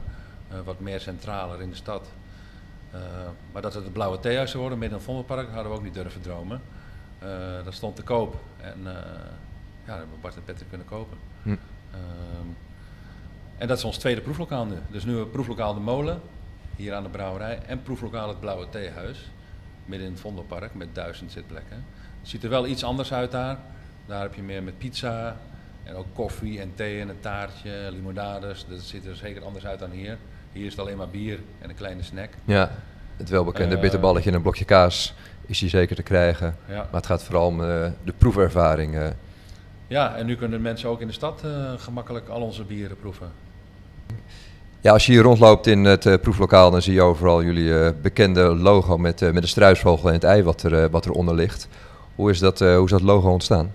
eh, 0.50 0.58
wat 0.66 0.80
meer 0.80 1.00
centraler 1.00 1.62
in 1.62 1.70
de 1.70 1.76
stad. 1.76 2.08
Eh, 2.96 3.02
maar 3.52 3.62
dat 3.62 3.74
het 3.74 3.84
het 3.84 3.94
Blauwe 3.94 4.20
Theehuis 4.20 4.50
zou 4.50 4.62
worden 4.62 4.80
midden 4.80 4.98
in 5.00 5.04
het 5.06 5.14
Vondelpark, 5.14 5.50
hadden 5.54 5.72
we 5.72 5.78
ook 5.78 5.84
niet 5.84 5.94
durven 5.94 6.22
dromen. 6.22 6.62
Eh, 7.20 7.28
dat 7.64 7.74
stond 7.74 7.96
te 7.96 8.04
koop 8.04 8.36
en 8.62 8.78
eh, 8.78 8.94
ja, 9.86 9.92
dat 9.92 9.98
hebben 9.98 10.22
Bart 10.22 10.36
en 10.36 10.44
Patrick 10.44 10.70
kunnen 10.70 10.88
kopen. 10.88 11.18
Hm. 11.44 11.50
Ehm, 11.50 12.48
en 13.58 13.68
dat 13.68 13.78
is 13.78 13.84
ons 13.84 13.98
tweede 13.98 14.22
proeflokaal 14.22 14.66
nu. 14.66 14.76
Dus 14.92 15.06
nu 15.06 15.24
proeflokaal 15.24 15.74
De 15.74 15.80
Molen, 15.80 16.22
hier 16.76 16.94
aan 16.94 17.04
de 17.04 17.10
brouwerij. 17.10 17.60
En 17.68 17.84
proeflokaal 17.84 18.28
Het 18.28 18.40
Blauwe 18.40 18.70
Theehuis, 18.70 19.32
midden 19.86 20.08
in 20.08 20.14
het 20.14 20.22
Vondelpark 20.22 20.74
met 20.74 20.96
duizend 20.96 21.32
zitplekken. 21.32 21.86
Het 22.20 22.30
ziet 22.30 22.44
er 22.44 22.50
wel 22.50 22.68
iets 22.68 22.84
anders 22.84 23.14
uit 23.14 23.32
daar. 23.32 23.58
Daar 24.06 24.22
heb 24.22 24.34
je 24.34 24.42
meer 24.42 24.64
met 24.64 24.78
pizza 24.78 25.36
en 25.84 25.96
ook 25.96 26.06
koffie 26.14 26.60
en 26.60 26.72
thee 26.76 27.02
en 27.02 27.10
een 27.10 27.20
taartje, 27.20 27.72
limonades. 27.92 28.66
Dat 28.70 28.80
ziet 28.82 29.06
er 29.06 29.16
zeker 29.16 29.44
anders 29.44 29.66
uit 29.66 29.80
dan 29.80 29.92
hier. 29.92 30.18
Hier 30.52 30.66
is 30.66 30.72
het 30.72 30.80
alleen 30.80 30.98
maar 30.98 31.10
bier 31.10 31.40
en 31.62 31.70
een 31.70 31.76
kleine 31.76 32.04
snack. 32.04 32.30
Ja, 32.46 32.72
het 33.18 33.30
welbekende 33.30 33.76
Eh, 33.76 33.82
bitterballetje 33.82 34.30
en 34.30 34.36
een 34.36 34.42
blokje 34.42 34.66
kaas 34.66 35.14
is 35.46 35.60
hier 35.60 35.70
zeker 35.70 35.96
te 35.96 36.04
krijgen. 36.04 36.56
Ja. 36.68 36.76
Maar 36.76 36.88
het 36.92 37.06
gaat 37.06 37.24
vooral 37.24 37.48
om 37.48 37.62
eh, 37.62 37.68
de 38.04 38.14
proefervaring. 38.18 38.96
eh. 38.98 39.08
ja, 39.88 40.16
en 40.16 40.26
nu 40.26 40.36
kunnen 40.36 40.62
mensen 40.62 40.90
ook 40.90 41.02
in 41.02 41.08
de 41.08 41.14
stad 41.14 41.44
gemakkelijk 41.78 42.28
al 42.28 42.42
onze 42.42 42.64
bieren 42.64 42.98
proeven. 42.98 43.32
Ja, 44.82 44.92
als 44.92 45.06
je 45.06 45.12
hier 45.12 45.22
rondloopt 45.22 45.68
in 45.68 45.84
het 45.84 46.22
proeflokaal, 46.22 46.72
dan 46.72 46.82
zie 46.82 46.94
je 46.94 47.02
overal 47.02 47.44
jullie 47.44 47.94
bekende 47.94 48.42
logo 48.56 48.98
met, 48.98 49.20
met 49.22 49.42
de 49.42 49.48
struisvogel 49.48 50.08
en 50.08 50.14
het 50.14 50.24
ei 50.24 50.44
wat, 50.44 50.64
er, 50.64 50.90
wat 50.90 51.06
eronder 51.06 51.36
ligt. 51.36 51.68
Hoe 52.16 52.30
is, 52.30 52.40
dat, 52.40 52.60
hoe 52.60 52.84
is 52.84 52.90
dat 52.92 53.02
logo 53.02 53.30
ontstaan? 53.32 53.72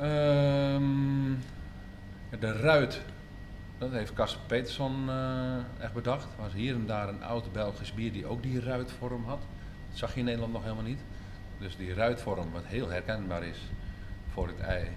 Ehm, 0.00 1.34
de 2.38 2.52
ruit, 2.52 3.00
dat 3.78 3.90
heeft 3.90 4.12
Casper 4.12 4.46
Peterson 4.46 5.08
eh, 5.08 5.56
echt 5.78 5.92
bedacht. 5.92 6.24
Er 6.24 6.42
was 6.42 6.52
hier 6.52 6.74
en 6.74 6.86
daar 6.86 7.08
een 7.08 7.22
oud 7.22 7.52
Belgisch 7.52 7.94
bier 7.94 8.12
die 8.12 8.26
ook 8.26 8.42
die 8.42 8.60
ruitvorm 8.60 9.24
had. 9.24 9.40
Dat 9.88 9.98
zag 9.98 10.12
je 10.12 10.18
in 10.18 10.24
Nederland 10.24 10.52
nog 10.52 10.62
helemaal 10.62 10.84
niet. 10.84 11.00
Dus 11.58 11.76
die 11.76 11.94
ruitvorm, 11.94 12.52
wat 12.52 12.64
heel 12.64 12.88
herkenbaar 12.88 13.44
is 13.44 13.58
voor 14.32 14.46
het 14.46 14.60
ei, 14.60 14.88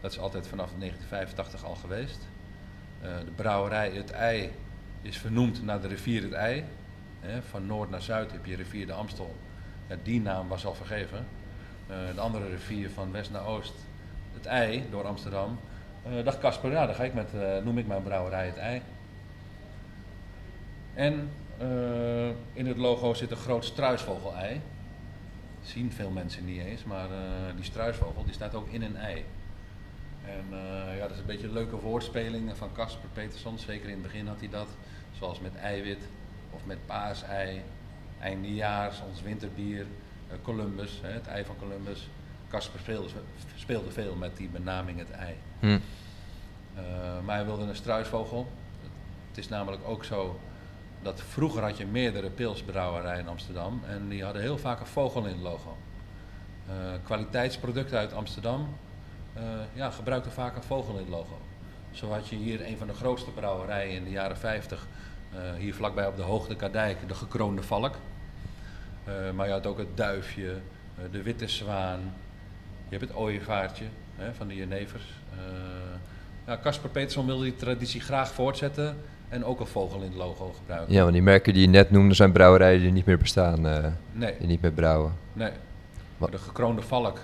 dat 0.00 0.10
is 0.10 0.18
altijd 0.18 0.48
vanaf 0.48 0.70
1985 0.78 1.64
al 1.64 1.74
geweest. 1.74 2.28
Eh, 3.00 3.18
de 3.24 3.30
brouwerij 3.30 3.90
Het 3.90 4.10
Ei 4.10 4.52
is 5.02 5.18
vernoemd 5.18 5.62
naar 5.64 5.80
de 5.80 5.88
rivier 5.88 6.22
Het 6.22 6.32
Ei. 6.32 6.64
Van 7.48 7.66
noord 7.66 7.90
naar 7.90 8.02
zuid 8.02 8.32
heb 8.32 8.46
je 8.46 8.56
rivier 8.56 8.86
de 8.86 8.92
Amstel. 8.92 9.36
Die 10.02 10.20
naam 10.20 10.48
was 10.48 10.66
al 10.66 10.74
vergeven. 10.74 11.26
Eh, 11.86 11.96
de 12.14 12.20
andere 12.20 12.48
rivier 12.48 12.90
van 12.90 13.12
west 13.12 13.30
naar 13.30 13.46
oost, 13.46 13.74
het 14.34 14.46
ei 14.46 14.86
door 14.90 15.06
Amsterdam. 15.06 15.58
Eh 16.02 16.24
dacht 16.24 16.38
Casper, 16.38 16.70
ja, 16.70 16.86
dan 16.86 16.94
ga 16.94 17.04
ik 17.04 17.14
met, 17.14 17.34
eh, 17.34 17.64
noem 17.64 17.78
ik 17.78 17.86
mijn 17.86 18.02
brouwerij 18.02 18.46
het 18.46 18.56
ei. 18.56 18.82
En 20.94 21.30
eh, 21.58 22.28
in 22.52 22.66
het 22.66 22.76
logo 22.76 23.14
zit 23.14 23.30
een 23.30 23.36
groot 23.36 23.64
struisvogel-ei. 23.64 24.60
Zien 25.62 25.92
veel 25.92 26.10
mensen 26.10 26.44
niet 26.44 26.60
eens, 26.60 26.84
maar 26.84 27.08
die 27.56 27.64
struisvogel 27.64 28.24
die 28.24 28.34
staat 28.34 28.54
ook 28.54 28.68
in 28.68 28.82
een 28.82 28.96
ei. 28.96 29.24
En 30.24 30.44
ja, 30.96 31.00
dat 31.00 31.10
is 31.10 31.18
een 31.18 31.26
beetje 31.26 31.46
een 31.46 31.52
leuke 31.52 31.76
woordspeling 31.76 32.56
van 32.56 32.72
Casper 32.72 33.08
Peterson. 33.12 33.58
Zeker 33.58 33.88
in 33.88 33.92
het 33.92 34.02
begin 34.02 34.26
had 34.26 34.38
hij 34.38 34.48
dat. 34.48 34.68
Zoals 35.18 35.40
met 35.40 35.56
eiwit 35.56 36.08
of 36.50 36.60
met 36.64 36.86
paasei. 36.86 37.62
Eindejaars, 38.20 39.02
ons 39.08 39.22
winterbier. 39.22 39.86
Columbus, 40.42 41.00
hè, 41.02 41.10
het 41.10 41.26
ei 41.26 41.44
van 41.44 41.56
Columbus. 41.58 42.08
Casper 42.52 42.80
speelde, 42.80 43.08
speelde 43.54 43.90
veel 43.90 44.14
met 44.14 44.36
die 44.36 44.48
benaming 44.48 44.98
het 44.98 45.10
ei. 45.10 45.34
Hm. 45.60 45.78
Eh, 46.74 46.82
maar 47.24 47.36
hij 47.36 47.44
wilde 47.44 47.64
een 47.64 47.76
struisvogel. 47.76 48.48
Het 49.28 49.38
is 49.38 49.48
namelijk 49.48 49.88
ook 49.88 50.04
zo 50.04 50.40
dat 51.02 51.22
vroeger 51.28 51.62
had 51.62 51.76
je 51.76 51.86
meerdere 51.86 52.30
pilsbrouwerijen 52.30 53.20
in 53.20 53.28
Amsterdam 53.28 53.82
en 53.86 54.08
die 54.08 54.24
hadden 54.24 54.42
heel 54.42 54.58
vaak 54.58 54.80
een 54.80 54.86
vogel 54.86 55.24
in 55.24 55.32
het 55.32 55.40
logo. 55.40 55.76
Eh, 56.68 56.74
kwaliteitsproducten 57.04 57.98
uit 57.98 58.12
Amsterdam 58.12 58.68
eh 59.32 59.42
ja, 59.72 59.90
gebruikten 59.90 60.32
vaak 60.32 60.56
een 60.56 60.62
vogel 60.62 60.92
in 60.92 61.00
het 61.00 61.08
logo. 61.08 61.38
Zo 61.90 62.10
had 62.10 62.28
je 62.28 62.36
hier 62.36 62.66
een 62.66 62.76
van 62.76 62.86
de 62.86 62.94
grootste 62.94 63.30
brouwerijen 63.30 63.94
in 63.94 64.04
de 64.04 64.10
jaren 64.10 64.36
50, 64.36 64.86
eh, 65.32 65.38
hier 65.58 65.74
vlakbij 65.74 66.06
op 66.06 66.16
de 66.16 66.22
Hoogte 66.22 66.56
Kardijk, 66.56 67.08
de 67.08 67.14
gekroonde 67.14 67.62
valk. 67.62 67.94
Maar 69.34 69.46
je 69.46 69.52
had 69.52 69.66
ook 69.66 69.78
het 69.78 69.96
duifje, 69.96 70.60
de 71.10 71.22
witte 71.22 71.48
zwaan, 71.48 72.14
je 72.92 72.98
hebt 72.98 73.10
het 73.10 73.16
ooievaartje 73.20 73.84
hè, 74.16 74.34
van 74.34 74.48
de 74.48 74.54
Jenevers. 74.54 75.04
Eh, 75.32 75.38
ja, 76.46 76.58
Casper 76.62 76.90
Peterson 76.90 77.26
wilde 77.26 77.42
die 77.44 77.56
traditie 77.56 78.00
graag 78.00 78.32
voortzetten 78.32 78.96
en 79.28 79.44
ook 79.44 79.60
een 79.60 79.66
vogel 79.66 79.98
in 80.00 80.04
het 80.08 80.14
logo 80.14 80.52
gebruiken. 80.58 80.92
Ja, 80.94 81.00
want 81.00 81.12
die 81.12 81.22
merken 81.22 81.52
die 81.52 81.62
je 81.62 81.68
net 81.68 81.90
noemde 81.90 82.14
zijn 82.14 82.32
brouwerijen 82.32 82.80
die 82.80 82.92
niet 82.92 83.06
meer 83.06 83.18
bestaan, 83.18 83.66
eh, 83.66 83.86
Nee, 84.12 84.34
die 84.38 84.46
niet 84.46 84.60
meer 84.62 84.72
brouwen. 84.72 85.12
nee. 85.32 85.50
Wat- 86.18 86.32
De 86.32 86.38
gekroonde 86.38 86.82
valk 86.82 87.18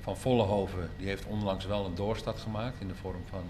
van 0.00 0.16
Vollenhoven, 0.16 0.90
die 0.96 1.06
heeft 1.08 1.24
onlangs 1.26 1.66
wel 1.66 1.84
een 1.86 1.94
doorstart 1.94 2.38
gemaakt 2.38 2.80
in 2.80 2.88
de 2.88 2.94
vorm 2.94 3.22
van 3.30 3.42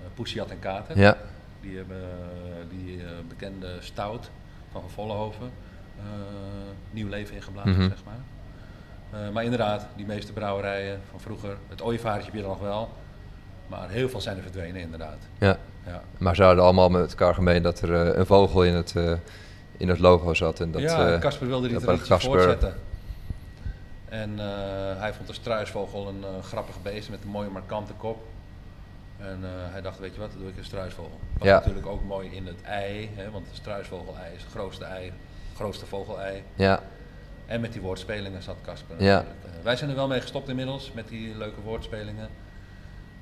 uh, 0.00 0.06
Poesiat 0.14 0.50
en 0.50 0.58
Kater. 0.58 0.98
Ja, 0.98 1.16
Die 1.60 1.76
hebben 1.76 2.02
die 2.70 3.00
bekende 3.28 3.76
stout 3.80 4.30
van 4.72 4.82
Vollenhoven 4.90 5.50
eh, 5.98 6.04
nieuw 6.90 7.08
leven 7.08 7.34
ingeblazen, 7.34 7.72
Mhm. 7.72 7.88
zeg 7.88 8.04
maar. 8.04 8.18
Eh, 9.12 9.18
maar 9.32 9.44
inderdaad, 9.44 9.86
die 9.96 10.06
meeste 10.06 10.32
brouwerijen 10.32 11.00
van 11.10 11.20
vroeger, 11.20 11.56
het 11.68 11.82
ooievaartje 11.82 12.24
heb 12.24 12.34
je 12.34 12.40
er 12.42 12.48
nog 12.48 12.60
wel, 12.60 12.88
maar 13.66 13.88
heel 13.90 14.08
veel 14.08 14.20
zijn 14.20 14.36
er 14.36 14.42
verdwenen 14.42 14.80
inderdaad. 14.80 15.18
ja. 15.38 15.56
Ja, 15.86 16.02
Maar 16.18 16.34
ze 16.36 16.42
hadden 16.42 16.64
allemaal 16.64 16.88
met 16.88 17.10
elkaar 17.10 17.34
gemeen 17.34 17.62
dat 17.62 17.80
er 17.80 17.94
eh, 17.94 18.18
een 18.18 18.26
vogel 18.26 18.64
in 18.64 18.74
het, 18.74 18.96
eh, 18.96 19.12
in 19.76 19.88
het 19.88 19.98
logo 19.98 20.34
zat. 20.34 20.60
En 20.60 20.70
dat, 20.70 20.80
ja 20.82 21.18
Casper 21.18 21.46
wilde 21.46 21.68
die 21.68 21.78
traditie 21.78 22.08
Casper- 22.08 22.30
voortzetten. 22.32 22.74
En 24.08 24.38
hij 24.98 25.12
vond 25.14 25.28
de 25.28 25.34
struisvogel 25.34 26.08
een 26.08 26.42
grappig 26.42 26.82
beest 26.82 27.10
met 27.10 27.18
een 27.22 27.28
mooie 27.28 27.48
markante 27.48 27.92
kop. 27.92 28.22
En 29.18 29.38
hij 29.70 29.80
dacht, 29.80 29.98
weet 29.98 30.14
je 30.14 30.20
wat, 30.20 30.30
dan 30.30 30.40
doe 30.40 30.48
ik 30.50 30.56
een 30.56 30.64
struisvogel. 30.64 31.18
Wat 31.38 31.48
Ja. 31.48 31.54
natuurlijk 31.54 31.86
ook 31.86 32.04
mooi 32.04 32.28
in 32.32 32.46
het 32.46 32.62
ei, 32.62 33.10
hè, 33.14 33.30
want 33.30 33.44
de 33.48 33.54
struisvogel-ei 33.54 34.34
is 34.34 34.42
het 34.42 34.50
grootste 34.52 34.84
ei, 34.84 35.12
grootste 35.54 35.86
vogel-ei. 35.86 36.42
ja, 36.54 36.80
En 37.46 37.60
met 37.60 37.72
die 37.72 37.80
woordspelingen 37.82 38.42
zat 38.42 38.56
Casper. 38.64 38.96
Ja. 39.02 39.14
natuurlijk. 39.14 39.44
Eh, 39.44 39.64
wij 39.64 39.76
zijn 39.76 39.90
er 39.90 39.96
wel 39.96 40.08
mee 40.08 40.20
gestopt 40.20 40.48
inmiddels, 40.48 40.92
met 40.94 41.08
die 41.08 41.36
leuke 41.36 41.60
woordspelingen. 41.60 42.28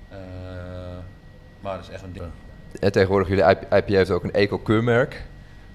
Eh, 0.08 0.18
maar 1.60 1.76
dat 1.76 1.84
is 1.84 1.90
echt 1.90 2.02
een 2.02 2.12
ding. 2.12 2.24
En 2.80 2.92
tegenwoordig, 2.92 3.28
jullie 3.28 3.44
IP- 3.44 3.62
IPA 3.72 3.92
heeft 3.96 4.10
ook 4.10 4.24
een 4.24 4.32
eco-keurmerk. 4.32 5.24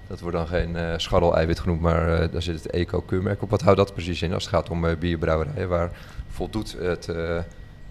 Dat 0.06 0.20
wordt 0.20 0.36
dan 0.36 0.46
geen 0.46 0.76
eh 0.76 0.92
scharrel-eiwit 0.96 1.60
genoemd, 1.60 1.80
maar 1.80 2.30
daar 2.30 2.42
zit 2.42 2.62
het 2.62 2.70
eco-keurmerk 2.72 3.42
op. 3.42 3.50
Wat 3.50 3.60
houdt 3.62 3.78
dat 3.78 3.92
precies 3.92 4.22
in 4.22 4.32
als 4.34 4.44
het 4.44 4.54
gaat 4.54 4.70
om 4.70 4.86
eh, 4.86 4.96
bierbrouwerijen? 4.96 5.68
Waar 5.68 5.90
voldoet 6.28 6.76
het, 6.78 7.08
eh, 7.08 7.38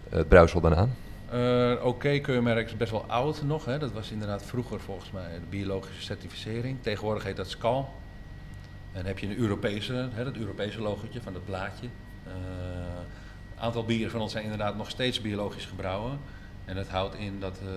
het 0.09 0.27
brouwsel 0.27 0.61
dan 0.61 0.75
aan? 0.75 0.95
Eh, 1.29 1.85
Oké, 1.85 2.19
keurmerk 2.19 2.65
is 2.65 2.77
best 2.77 2.91
wel 2.91 3.05
oud 3.07 3.41
nog. 3.43 3.65
Hè. 3.65 3.77
Dat 3.77 3.91
was 3.91 4.11
inderdaad 4.11 4.43
vroeger 4.45 4.79
volgens 4.79 5.11
mij 5.11 5.23
de 5.33 5.45
biologische 5.49 6.01
certificering. 6.01 6.77
Tegenwoordig 6.81 7.23
heet 7.23 7.35
dat 7.35 7.49
SCAL. 7.49 7.93
En 8.95 9.01
dan 9.01 9.05
heb 9.05 9.19
je 9.19 9.27
een 9.27 9.37
Europese, 9.37 10.09
hè, 10.13 10.23
dat 10.23 10.35
Europese 10.35 10.81
logotje 10.81 11.21
van 11.21 11.33
dat 11.33 11.45
blaadje. 11.45 11.87
Eh, 12.27 12.33
Een 13.55 13.61
aantal 13.61 13.85
bieren 13.85 14.11
van 14.11 14.21
ons 14.21 14.31
zijn 14.31 14.43
inderdaad 14.43 14.77
nog 14.77 14.89
steeds 14.89 15.21
biologisch 15.21 15.65
gebrouwen. 15.65 16.19
En 16.65 16.75
dat 16.75 16.87
houdt 16.87 17.15
in 17.15 17.39
dat 17.39 17.57
eh, 17.57 17.67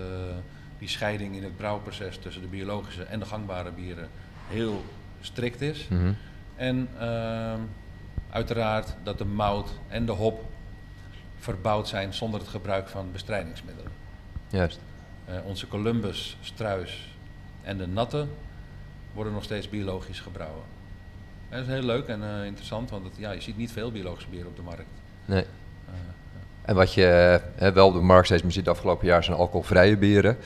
die 0.78 0.88
scheiding 0.88 1.37
in 1.37 1.42
het 1.42 1.57
brouwproces 1.57 2.18
tussen 2.18 2.42
de 2.42 2.48
biologische 2.48 3.02
en 3.02 3.18
de 3.18 3.24
gangbare 3.24 3.70
bieren 3.70 4.09
heel 4.48 4.85
strikt 5.20 5.61
is. 5.61 5.88
Mhm. 5.88 6.12
En 6.57 6.88
ehm, 6.98 7.61
uiteraard 8.31 8.94
dat 9.02 9.18
de 9.18 9.24
mout 9.24 9.70
en 9.88 10.07
de 10.07 10.12
hop 10.12 10.44
verbouwd 11.38 11.88
zijn 11.88 12.14
zonder 12.14 12.40
het 12.40 12.48
gebruik 12.48 12.88
van 12.88 13.12
bestrijdingsmiddelen. 13.12 13.92
Juist. 14.48 14.81
Eh, 15.24 15.35
onze 15.44 15.68
Columbus, 15.68 16.37
struis 16.40 17.16
en 17.62 17.78
de 17.78 17.87
natte 17.87 18.26
worden 19.12 19.33
nog 19.33 19.44
steeds 19.44 19.68
biologisch 19.68 20.20
gebrouwen. 20.20 20.76
Dat 21.48 21.61
is 21.61 21.66
heel 21.66 21.82
leuk 21.82 22.06
en 22.06 22.22
eh, 22.22 22.44
interessant, 22.44 22.90
want 22.90 23.04
het, 23.04 23.12
ja, 23.16 23.30
je 23.30 23.40
ziet 23.40 23.56
niet 23.56 23.72
veel 23.72 23.92
biologische 23.92 24.28
bieren 24.28 24.48
op 24.48 24.56
de 24.56 24.62
markt. 24.62 24.84
Nee. 25.24 25.42
Eh, 25.42 25.94
En 26.62 26.74
wat 26.74 26.94
je 26.94 27.40
uh, 27.62 27.68
wel 27.68 27.87
op 27.87 27.92
de 27.92 28.00
markt 28.00 28.26
steeds 28.26 28.42
meer 28.42 28.52
ziet 28.52 28.64
de 28.64 28.70
afgelopen 28.70 29.06
jaar 29.06 29.24
zijn 29.24 29.37
alcoholvrije 29.37 29.96
bieren. 29.96 30.37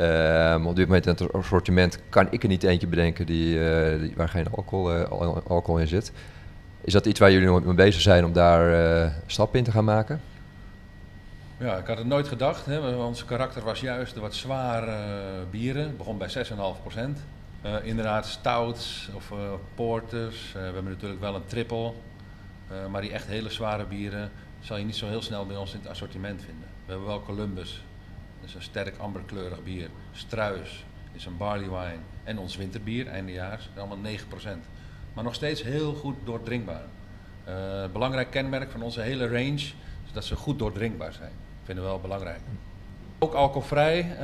Um, 0.00 0.66
op 0.66 0.76
dit 0.76 0.86
moment 0.86 1.06
in 1.06 1.12
het 1.12 1.32
assortiment 1.32 1.98
kan 2.08 2.26
ik 2.30 2.42
er 2.42 2.48
niet 2.48 2.62
eentje 2.62 2.86
bedenken 2.86 3.26
die, 3.26 3.58
uh, 3.58 4.00
die 4.00 4.12
waar 4.16 4.28
geen 4.28 4.46
alcohol, 4.50 4.96
uh, 4.96 5.36
alcohol 5.46 5.78
in 5.78 5.88
zit. 5.88 6.12
Is 6.80 6.92
dat 6.92 7.06
iets 7.06 7.20
waar 7.20 7.32
jullie 7.32 7.60
mee 7.60 7.74
bezig 7.74 8.00
zijn 8.00 8.24
om 8.24 8.32
daar 8.32 8.70
uh, 9.04 9.10
stappen 9.26 9.58
in 9.58 9.64
te 9.64 9.70
gaan 9.70 9.84
maken? 9.84 10.20
Ja, 11.58 11.76
ik 11.76 11.86
had 11.86 11.98
het 11.98 12.06
nooit 12.06 12.28
gedacht. 12.28 12.66
Hè. 12.66 12.96
Ons 12.96 13.24
karakter 13.24 13.62
was 13.62 13.80
juist 13.80 14.14
de 14.14 14.20
wat 14.20 14.34
zware 14.34 14.96
bieren. 15.50 15.82
Het 15.82 15.96
begon 15.96 16.18
bij 16.18 16.28
6,5 16.28 16.54
procent. 16.80 17.18
Inderdaad, 17.82 18.26
stouts 18.26 19.08
of 19.14 19.32
porters. 19.74 20.52
we 20.52 20.58
hebben 20.58 20.84
natuurlijk 20.84 21.20
wel 21.20 21.34
een 21.34 21.46
triple. 21.46 21.92
maar 22.90 23.00
die 23.00 23.12
echt 23.12 23.26
hele 23.26 23.50
zware 23.50 23.84
bieren 23.84 24.30
zal 24.60 24.76
je 24.76 24.84
niet 24.84 24.96
zo 24.96 25.08
heel 25.08 25.22
snel 25.22 25.46
bij 25.46 25.56
ons 25.56 25.72
in 25.72 25.78
het 25.78 25.88
assortiment 25.88 26.42
vinden. 26.42 26.68
We 26.84 26.90
hebben 26.90 27.08
wel 27.08 27.22
Columbus, 27.22 27.82
dat 28.40 28.48
is 28.48 28.54
een 28.54 28.62
sterk 28.62 28.98
amberkleurig 28.98 29.62
bier. 29.62 29.88
Struis 30.12 30.84
is 31.12 31.26
een 31.26 31.36
barley 31.36 31.68
wine. 31.68 32.02
En 32.24 32.38
ons 32.38 32.56
winterbier, 32.56 33.06
eindejaars, 33.06 33.68
allemaal 33.76 33.98
9%. 33.98 34.08
Maar 35.12 35.24
nog 35.24 35.34
steeds 35.34 35.62
heel 35.62 35.94
goed 35.94 36.16
doordrinkbaar. 36.24 36.84
Belangrijk 37.92 38.30
kenmerk 38.30 38.70
van 38.70 38.82
onze 38.82 39.00
hele 39.00 39.28
range 39.28 39.54
is 40.04 40.12
dat 40.12 40.24
ze 40.24 40.36
goed 40.36 40.58
doordrinkbaar 40.58 41.12
zijn. 41.12 41.32
Vinden 41.64 41.84
we 41.84 41.90
wel 41.90 42.00
belangrijk. 42.00 42.40
Ook 43.18 43.34
alcoholvrij 43.34 44.16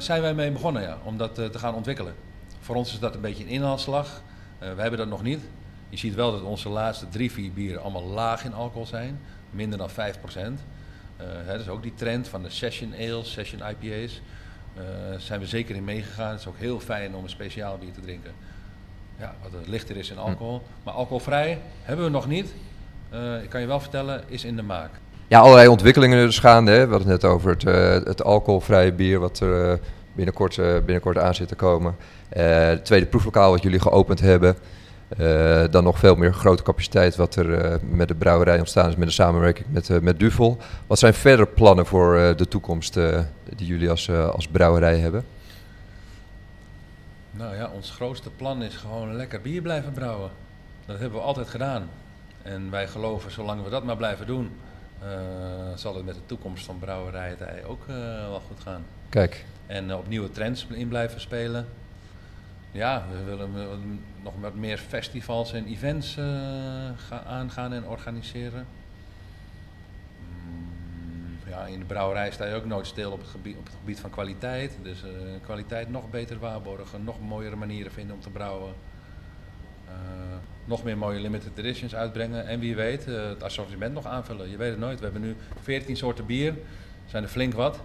zijn 0.00 0.22
wij 0.22 0.34
mee 0.34 0.50
begonnen 0.50 0.82
ja, 0.82 0.98
om 1.04 1.16
dat 1.16 1.34
te 1.34 1.58
gaan 1.58 1.74
ontwikkelen. 1.74 2.14
Voor 2.62 2.76
ons 2.76 2.92
is 2.92 2.98
dat 2.98 3.14
een 3.14 3.20
beetje 3.20 3.44
een 3.44 3.50
inhaalslag. 3.50 4.22
wij 4.58 4.68
hebben 4.68 4.98
dat 4.98 5.08
nog 5.08 5.22
niet. 5.22 5.40
Je 5.88 5.98
ziet 5.98 6.14
wel 6.14 6.32
dat 6.32 6.42
onze 6.42 6.68
laatste 6.68 7.08
drie, 7.08 7.32
vier 7.32 7.52
bieren 7.52 7.82
allemaal 7.82 8.04
laag 8.04 8.44
in 8.44 8.54
alcohol 8.54 8.86
zijn. 8.86 9.20
Minder 9.50 9.78
dan 9.78 9.90
5%. 9.90 9.92
Uh, 9.94 11.26
hè, 11.44 11.58
dus 11.58 11.68
ook 11.68 11.82
die 11.82 11.94
trend 11.94 12.28
van 12.28 12.42
de 12.42 12.50
session 12.50 12.94
ales, 12.94 13.32
session 13.32 13.60
IPA's. 13.60 14.20
Uh, 14.76 14.82
zijn 15.18 15.40
we 15.40 15.46
zeker 15.46 15.76
in 15.76 15.84
meegegaan. 15.84 16.30
Het 16.30 16.40
is 16.40 16.46
ook 16.46 16.58
heel 16.58 16.80
fijn 16.80 17.14
om 17.14 17.22
een 17.22 17.30
speciaal 17.30 17.78
bier 17.78 17.92
te 17.92 18.00
drinken. 18.00 18.32
Ja, 19.18 19.34
wat 19.42 19.66
lichter 19.66 19.96
is 19.96 20.10
in 20.10 20.18
alcohol. 20.18 20.56
Hm. 20.56 20.84
Maar 20.84 20.94
alcoholvrij 20.94 21.60
hebben 21.82 22.04
we 22.04 22.10
nog 22.10 22.26
niet. 22.26 22.54
Ik 23.42 23.48
kan 23.48 23.60
je 23.60 23.66
wel 23.66 23.80
vertellen, 23.80 24.22
is 24.26 24.44
in 24.44 24.56
de 24.56 24.62
maak. 24.62 24.90
Ja, 25.28 25.40
allerlei 25.40 25.68
ontwikkelingen 25.68 26.26
dus 26.26 26.38
gaande. 26.38 26.70
Hè. 26.70 26.86
We 26.86 26.92
hadden 26.92 27.10
het 27.10 27.22
net 27.22 27.30
over 27.30 27.50
het, 27.50 28.06
het 28.06 28.22
alcoholvrije 28.22 28.92
bier 28.92 29.18
wat 29.18 29.40
er 29.40 29.80
binnenkort, 30.14 30.56
binnenkort 30.56 31.18
aan 31.18 31.34
zit 31.34 31.48
te 31.48 31.54
komen. 31.54 31.96
het 32.28 32.84
tweede 32.84 33.06
proeflokaal 33.06 33.50
wat 33.50 33.62
jullie 33.62 33.80
geopend 33.80 34.20
hebben. 34.20 34.56
Uh, 35.18 35.64
dan 35.70 35.84
nog 35.84 35.98
veel 35.98 36.14
meer 36.14 36.34
grote 36.34 36.62
capaciteit 36.62 37.16
wat 37.16 37.36
er 37.36 37.46
uh, 37.46 37.74
met 37.80 38.08
de 38.08 38.14
brouwerij 38.14 38.58
ontstaan 38.58 38.88
is 38.88 38.96
met 38.96 39.08
de 39.08 39.14
samenwerking 39.14 39.66
met, 39.70 39.88
uh, 39.88 39.98
met 39.98 40.18
Duvel. 40.18 40.58
Wat 40.86 40.98
zijn 40.98 41.14
verder 41.14 41.46
plannen 41.46 41.86
voor 41.86 42.34
de 42.36 42.48
toekomst 42.48 42.94
die 43.56 43.66
jullie 43.66 43.90
als, 43.90 44.10
als 44.10 44.48
brouwerij 44.48 44.98
hebben? 44.98 45.24
Nou 47.30 47.56
ja, 47.56 47.70
ons 47.74 47.90
grootste 47.90 48.30
plan 48.30 48.62
is 48.62 48.76
gewoon 48.76 49.16
lekker 49.16 49.40
bier 49.40 49.62
blijven 49.62 49.92
brouwen. 49.92 50.30
Dat 50.86 50.98
hebben 50.98 51.18
we 51.18 51.24
altijd 51.24 51.48
gedaan. 51.48 51.88
En 52.42 52.70
wij 52.70 52.88
geloven, 52.88 53.30
zolang 53.30 53.64
we 53.64 53.70
dat 53.70 53.84
maar 53.84 53.96
blijven 53.96 54.26
doen, 54.26 54.50
zal 55.74 55.94
het 55.94 56.04
met 56.04 56.14
de 56.14 56.26
toekomst 56.26 56.64
van 56.64 56.78
brouwerij 56.78 57.28
het 57.28 57.64
ook 57.66 57.86
wel 58.28 58.42
goed 58.48 58.60
gaan. 58.60 58.84
Kijk. 59.08 59.44
En 59.72 59.94
op 59.94 60.08
nieuwe 60.08 60.30
trends 60.30 60.66
in 60.70 60.88
blijven 60.88 61.20
spelen. 61.20 61.66
Ja, 62.72 63.06
we 63.12 63.24
willen 63.24 64.00
nog 64.22 64.34
wat 64.40 64.54
meer 64.54 64.78
festivals 64.78 65.52
en 65.52 65.66
events 65.66 66.14
gaan 66.96 67.24
aangaan 67.24 67.72
en 67.72 67.86
organiseren. 67.86 68.66
Mm, 70.18 71.38
ja, 71.48 71.66
in 71.66 71.78
de 71.78 71.84
brouwerij 71.84 72.30
sta 72.30 72.46
je 72.46 72.54
ook 72.54 72.64
nooit 72.64 72.86
stil 72.86 73.12
op 73.12 73.20
het 73.20 73.28
gebied, 73.28 73.56
op 73.56 73.64
het 73.64 73.74
gebied 73.78 74.00
van 74.00 74.10
kwaliteit. 74.10 74.78
Dus 74.82 75.02
uh, 75.04 75.10
kwaliteit 75.42 75.90
nog 75.90 76.10
beter 76.10 76.38
waarborgen, 76.38 77.04
nog 77.04 77.20
mooiere 77.20 77.56
manieren 77.56 77.92
vinden 77.92 78.14
om 78.14 78.22
te 78.22 78.30
brouwen. 78.30 78.74
Nog 80.64 80.84
meer 80.84 80.98
mooie 80.98 81.20
limited 81.20 81.58
editions 81.58 81.94
uitbrengen. 81.94 82.46
En 82.46 82.60
wie 82.60 82.74
weet, 82.74 83.04
het 83.04 83.42
assortiment 83.42 83.94
nog 83.94 84.06
aanvullen. 84.06 84.50
Je 84.50 84.56
weet 84.56 84.70
het 84.70 84.78
nooit. 84.78 84.98
We 84.98 85.04
hebben 85.04 85.22
nu 85.22 85.36
14 85.62 85.96
soorten 85.96 86.26
bier. 86.26 86.54
zijn 87.06 87.22
er 87.22 87.28
flink 87.28 87.54
wat. 87.54 87.80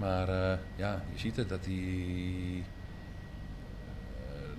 Maar 0.00 0.28
ja, 0.76 1.02
je 1.12 1.18
ziet 1.18 1.36
het 1.36 1.48
dat 1.48 1.64
die 1.64 2.64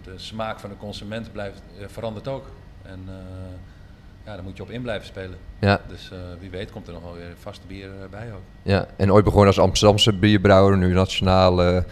de 0.04 0.14
smaak 0.16 0.60
van 0.60 0.70
de 0.70 0.78
consument 0.78 1.32
blijft, 1.32 1.62
uh, 1.80 1.86
verandert 1.88 2.28
ook. 2.28 2.46
En 2.82 3.00
ja, 4.26 4.34
daar 4.34 4.44
moet 4.44 4.58
je 4.58 4.64
op 4.64 4.70
in 4.70 4.82
blijven 4.82 5.08
spelen. 5.08 5.38
Ja. 5.60 5.82
Dus 5.88 6.10
uh, 6.14 6.20
wie 6.40 6.50
weet 6.50 6.72
komt 6.72 6.88
er 6.88 6.94
nog 6.94 7.04
wel 7.04 7.14
weer 7.14 7.34
vaste 7.40 7.68
bier 7.68 7.90
bij 8.10 8.34
ook. 8.34 8.42
Ja, 8.62 8.88
en 8.96 9.12
ooit 9.12 9.24
begonnen 9.24 9.48
als 9.48 9.60
Amsterdamse 9.60 10.14
bierbrouwer, 10.14 10.78
nu 10.78 10.94
nationaal 10.94 11.84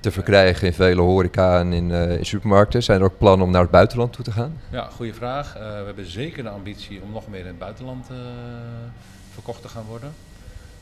te 0.00 0.10
verkrijgen 0.10 0.66
in 0.66 0.72
vele 0.72 1.00
horeca 1.00 1.58
en 1.58 1.72
in, 1.72 1.90
in, 1.90 2.26
supermarkten. 2.26 2.82
Zijn 2.82 3.00
er 3.00 3.04
ook 3.04 3.18
plannen 3.18 3.46
om 3.46 3.52
naar 3.52 3.62
het 3.62 3.70
buitenland 3.70 4.12
toe 4.12 4.24
te 4.24 4.32
gaan? 4.32 4.60
Ja, 4.70 4.88
goede 4.90 5.14
vraag. 5.14 5.52
we 5.52 5.82
hebben 5.86 6.10
zeker 6.10 6.42
de 6.42 6.48
ambitie 6.48 7.00
om 7.02 7.12
nog 7.12 7.28
meer 7.28 7.40
in 7.40 7.46
het 7.46 7.58
buitenland 7.58 8.06
verkocht 9.30 9.62
te 9.62 9.68
gaan 9.68 9.84
worden. 9.88 10.12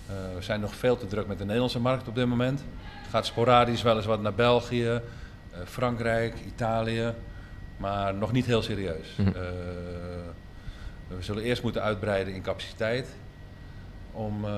We 0.07 0.43
zijn 0.43 0.61
nog 0.61 0.75
veel 0.75 0.97
te 0.97 1.07
druk 1.07 1.27
met 1.27 1.39
de 1.39 1.45
Nederlandse 1.45 1.81
markt 1.81 2.09
op 2.09 2.15
dit 2.15 2.27
moment. 2.27 2.65
Het 3.03 3.11
gaat 3.11 3.27
sporadisch 3.27 3.83
wel 3.83 3.97
eens 3.97 4.07
wat 4.07 4.23
naar 4.23 4.35
België, 4.35 5.01
eh, 5.55 5.61
Frankrijk, 5.65 6.35
Italië, 6.47 7.13
maar 7.77 8.15
nog 8.15 8.33
niet 8.33 8.47
heel 8.47 8.63
serieus. 8.63 9.17
Mhm. 9.17 9.29
Eh, 9.29 9.35
we 11.09 11.23
zullen 11.23 11.43
eerst 11.43 11.63
moeten 11.63 11.83
uitbreiden 11.83 12.35
in 12.35 12.43
capaciteit 12.43 13.09
om, 14.13 14.45
eh, 14.45 14.51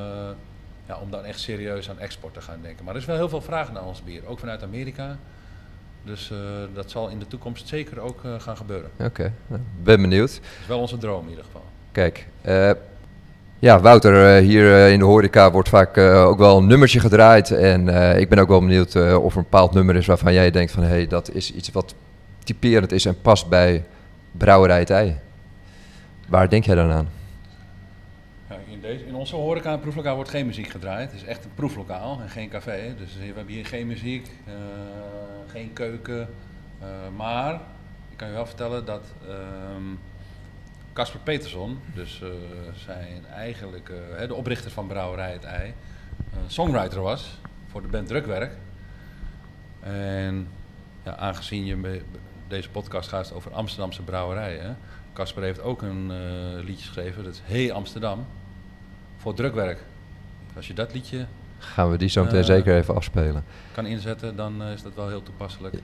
ja, 0.87 0.99
om 0.99 1.11
dan 1.11 1.25
echt 1.25 1.41
serieus 1.41 1.91
aan 1.91 1.99
export 1.99 2.35
te 2.35 2.41
gaan 2.41 2.59
denken. 2.63 2.85
Maar 2.85 2.95
er 2.95 3.01
is 3.01 3.07
wel 3.07 3.17
heel 3.17 3.29
veel 3.29 3.43
vraag 3.43 3.73
naar 3.73 3.85
ons 3.85 4.05
bier, 4.05 4.27
ook 4.27 4.39
vanuit 4.39 4.63
Amerika. 4.63 5.17
Dus 6.05 6.33
dat 6.75 6.91
zal 6.91 7.09
in 7.09 7.19
de 7.19 7.27
toekomst 7.27 7.69
zeker 7.69 8.01
ook 8.01 8.21
gaan 8.39 8.57
gebeuren. 8.57 8.91
Oké, 8.99 9.33
nou, 9.47 9.63
ben 9.83 10.01
benieuwd. 10.01 10.35
Dat 10.35 10.61
is 10.61 10.67
wel 10.67 10.81
onze 10.81 10.99
droom 10.99 11.23
in 11.23 11.29
ieder 11.29 11.45
geval. 11.45 11.65
Kijk, 11.93 12.27
ja, 13.59 13.81
Wouter, 13.81 14.38
uh, 14.38 14.47
hier 14.47 14.62
uh, 14.62 14.92
in 14.92 14.99
de 14.99 15.05
horeca 15.05 15.51
wordt 15.51 15.69
vaak 15.69 15.97
uh, 15.97 16.25
ook 16.25 16.38
wel 16.38 16.59
een 16.59 16.66
nummertje 16.66 17.01
gedraaid. 17.01 17.51
En 17.51 17.88
ik 18.19 18.29
ben 18.29 18.38
ook 18.38 18.49
wel 18.49 18.61
benieuwd 18.61 18.97
of 18.97 19.33
er 19.33 19.37
een 19.37 19.42
bepaald 19.42 19.73
nummer 19.73 19.97
is 19.97 20.07
waarvan 20.07 20.33
jij 20.33 20.51
denkt 20.51 20.73
van... 20.73 20.83
hé, 20.83 20.88
hey, 20.88 21.07
dat 21.07 21.31
is 21.35 21.53
iets 21.53 21.71
wat 21.71 21.95
typerend 22.45 22.92
is 22.92 23.05
en 23.05 23.21
past 23.21 23.49
bij 23.49 23.85
brouwerij 24.33 24.79
het 24.79 24.90
ei. 24.90 25.16
Waar 26.29 26.49
denk 26.49 26.64
jij 26.64 26.75
dan 26.75 26.90
aan? 26.90 27.09
In, 28.71 28.81
deze, 28.81 29.07
in 29.07 29.14
onze 29.14 29.37
horeca 29.37 29.77
proeflokaal 29.77 30.14
wordt 30.14 30.31
geen 30.31 30.47
muziek 30.47 30.69
gedraaid. 30.69 31.11
Het 31.12 31.21
is 31.21 31.27
echt 31.27 31.45
een 31.45 31.55
proeflokaal 31.55 32.21
en 32.23 32.29
geen 32.29 32.49
café. 32.49 32.95
Dus 32.99 33.16
we 33.19 33.25
hebben 33.25 33.55
hier 33.55 33.66
geen 33.66 33.87
muziek, 33.87 34.31
geen 35.47 35.73
keuken. 35.73 36.29
maar 37.16 37.55
ik 38.11 38.16
kan 38.16 38.29
je 38.29 38.35
wel 38.35 38.47
vertellen 38.47 38.85
dat... 38.85 39.03
Ehm, 39.29 39.95
Casper 40.97 41.21
Peterson, 41.21 41.79
dus 41.95 42.21
uh, 42.23 42.29
zijn 42.75 43.27
eigenlijk 43.27 43.91
uh, 44.21 44.29
de 44.29 44.35
oprichter 44.35 44.71
van 44.71 44.87
Brouwerij 44.87 45.33
het 45.33 45.45
Ei, 45.45 45.75
een 46.33 46.51
songwriter 46.51 47.01
was 47.01 47.39
voor 47.71 47.83
de 47.83 47.89
band 47.89 48.09
Drukwerk. 48.09 48.53
En 49.81 50.49
ja, 51.05 51.17
aangezien 51.17 51.65
je 51.65 52.03
deze 52.49 52.71
podcast 52.71 53.09
gaat 53.09 53.33
over 53.33 53.53
Amsterdamse 53.53 54.03
brouwerijen, 54.03 54.79
Casper 55.13 55.43
heeft 55.43 55.61
ook 55.61 55.83
een 55.83 56.11
uh, 56.11 56.65
liedje 56.65 56.87
geschreven, 56.87 57.25
dat 57.25 57.33
is 57.33 57.41
Hey 57.45 57.73
Amsterdam, 57.73 58.27
voor 59.17 59.35
Drukwerk. 59.35 59.79
Als 60.57 60.67
je 60.67 60.75
dat 60.75 60.93
liedje... 60.93 61.27
Gaan 61.59 61.91
we 61.91 61.97
die 61.97 62.09
zo 62.09 62.25
meteen 62.25 62.45
zeker 62.45 62.77
even 62.77 62.95
afspelen. 62.95 63.45
Kan 63.73 63.87
inzetten, 63.87 64.37
dan 64.37 64.63
is 64.63 64.83
dat 64.83 64.95
wel 64.95 65.09
heel 65.09 65.23
toepasselijk 65.23 65.75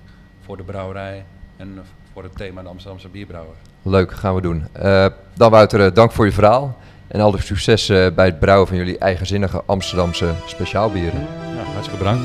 voor 0.40 0.57
de 0.57 0.62
brouwerij 0.62 1.25
en 1.57 1.83
voor 2.12 2.22
het 2.22 2.37
thema 2.37 2.62
de 2.62 2.68
Amsterdamse 2.68 3.09
bierbrouwer. 3.09 3.57
Leuk, 3.82 4.12
gaan 4.12 4.34
we 4.34 4.40
doen. 4.40 4.66
Uh, 4.82 5.06
dan 5.34 5.50
Wouter, 5.50 5.84
eh, 5.84 5.94
dank 5.94 6.12
voor 6.12 6.24
je 6.24 6.32
verhaal. 6.32 6.76
En 7.08 7.20
al 7.20 7.30
de 7.30 7.42
succes 7.42 7.90
uh, 7.90 8.06
bij 8.14 8.26
het 8.26 8.38
brouwen 8.38 8.68
van 8.68 8.76
jullie 8.76 8.98
eigenzinnige 8.98 9.62
Amsterdamse 9.66 10.32
speciaalbieren. 10.46 11.20
Ja, 11.56 11.62
hartstikke 11.72 11.98
bedankt. 11.98 12.24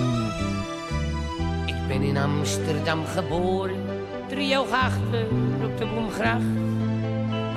Ik 1.66 1.88
ben 1.88 2.02
in 2.02 2.18
Amsterdam 2.18 3.06
geboren, 3.06 3.76
trio 4.28 4.66
achter 4.72 5.26
op 5.64 5.78
de 5.78 5.88
Bloemgracht. 5.88 6.44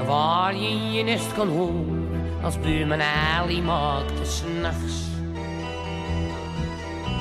Waar 0.06 0.54
je 0.54 0.68
in 0.68 0.92
je 0.92 1.02
nest 1.02 1.34
kon 1.34 1.48
horen, 1.48 2.08
als 2.42 2.60
buurman 2.60 3.00
Ali 3.00 3.62
maakte 3.62 4.24
s'nachts. 4.24 5.08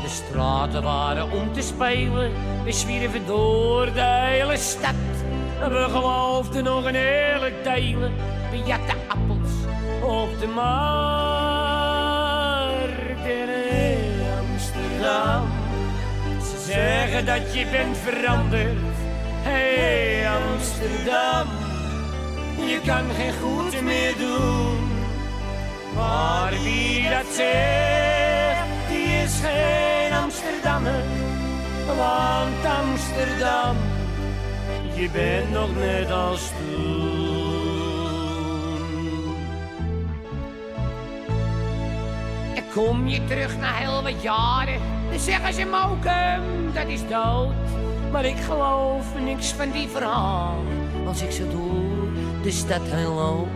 De 0.01 0.09
straten 0.09 0.83
waren 0.83 1.31
om 1.31 1.53
te 1.53 1.61
spelen, 1.61 2.31
we 2.63 2.71
zwierven 2.71 3.25
door 3.25 3.85
de 3.85 4.01
hele 4.01 4.57
stad. 4.57 4.95
We 5.60 5.88
geloofden 5.89 6.63
nog 6.63 6.86
een 6.86 6.95
hele 6.95 7.52
delen. 7.63 8.13
Jatten 8.65 8.98
appels 9.08 9.52
op 10.02 10.39
de 10.39 10.48
markt 10.48 10.69
in 13.26 13.50
Amsterdam. 14.39 15.48
Ze 16.41 16.58
zeggen 16.72 17.26
dat 17.26 17.54
je 17.54 17.65
bent 17.72 17.98
veranderd. 17.98 18.78
Hey 19.41 20.30
Amsterdam, 20.30 21.48
je 22.67 22.80
kan 22.86 23.04
geen 23.15 23.34
goed 23.41 23.82
meer 23.82 24.17
doen. 24.17 24.78
Maar 25.95 26.52
wie 26.63 27.10
dat 27.10 27.26
zegt, 27.36 28.67
die 28.89 29.08
is 29.24 29.39
geen 29.41 30.13
Amsterdammer. 30.13 31.04
Want 31.86 32.65
Amsterdam, 32.65 33.76
je 34.99 35.09
bent 35.09 35.51
nog 35.51 35.75
net 35.75 36.12
als 36.12 36.49
toen. 36.49 37.07
En 42.55 42.63
kom 42.73 43.07
je 43.07 43.25
terug 43.25 43.57
na 43.57 43.73
heel 43.73 44.03
wat 44.03 44.21
jaren, 44.21 44.79
dan 45.09 45.19
zeggen 45.19 45.53
ze 45.53 45.65
Mokum, 45.65 46.73
dat 46.73 46.88
is 46.88 47.07
dood. 47.07 47.53
Maar 48.12 48.25
ik 48.25 48.38
geloof 48.38 49.05
niks 49.23 49.51
van 49.51 49.71
die 49.71 49.88
verhaal, 49.88 50.63
als 51.07 51.21
ik 51.21 51.31
zo 51.31 51.47
doe, 51.49 52.07
de 52.43 52.51
stad 52.51 52.81
heel 52.83 53.13
loop. 53.13 53.47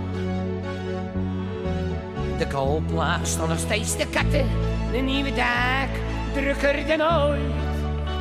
De 2.38 2.48
kooplaag 2.48 3.28
staan 3.28 3.50
nog 3.50 3.60
steeds 3.60 3.98
de 3.98 4.08
katten, 4.08 4.48
de 4.92 4.98
nieuwe 4.98 5.34
dak 5.34 5.90
drukker 6.34 6.98
dan 6.98 7.02
ooit. 7.02 7.63